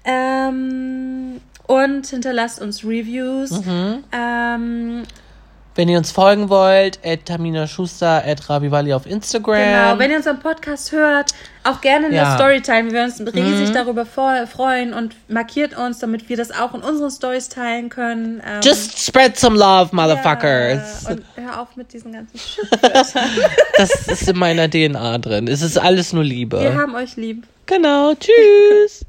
Ähm, 0.04 1.40
und 1.66 2.06
hinterlasst 2.06 2.60
uns 2.60 2.84
Reviews. 2.84 3.50
Mhm. 3.50 4.04
Ähm, 4.12 5.02
wenn 5.76 5.88
ihr 5.88 5.98
uns 5.98 6.12
folgen 6.12 6.50
wollt, 6.50 7.00
at 7.04 7.24
Tamina 7.26 7.66
Schuster, 7.66 8.22
at 8.24 8.48
Ravivali 8.48 8.92
auf 8.92 9.06
Instagram. 9.06 9.56
genau, 9.58 9.98
wenn 9.98 10.10
ihr 10.12 10.18
unseren 10.18 10.38
Podcast 10.38 10.92
hört, 10.92 11.32
auch 11.64 11.80
gerne 11.80 12.06
in 12.06 12.12
Ja. 12.12 12.22
Mhm. 12.22 12.26
der 12.28 12.34
Storytime. 12.36 12.84
Wir 12.92 12.92
würden 13.08 13.26
uns 13.26 13.34
riesig 13.34 13.72
darüber 13.74 14.06
vor- 14.06 14.46
freuen 14.46 14.92
und 14.94 15.16
markiert 15.26 15.76
uns, 15.76 15.98
damit 15.98 16.28
wir 16.28 16.36
das 16.36 16.52
auch 16.52 16.74
in 16.74 16.80
unseren 16.82 17.10
Stories 17.10 17.48
teilen 17.48 17.88
können. 17.88 18.40
Ähm, 18.46 18.60
Just 18.62 19.04
spread 19.04 19.36
some 19.36 19.58
love, 19.58 19.88
motherfuckers. 19.96 21.04
Ja, 21.04 21.10
und 21.10 21.22
hör 21.34 21.60
auf 21.62 21.74
mit 21.74 21.92
diesen 21.92 22.12
ganzen. 22.12 22.38
Das 23.76 24.06
ist 24.06 24.28
in 24.28 24.38
meiner 24.38 24.70
DNA 24.70 25.18
drin. 25.18 25.48
Es 25.48 25.60
ist 25.62 25.76
alles 25.76 26.12
nur 26.12 26.22
Liebe. 26.22 26.60
Wir 26.60 26.74
haben 26.76 26.94
euch 26.94 27.16
lieb. 27.16 27.48
Genau, 27.66 28.12
tschüss. 28.14 29.02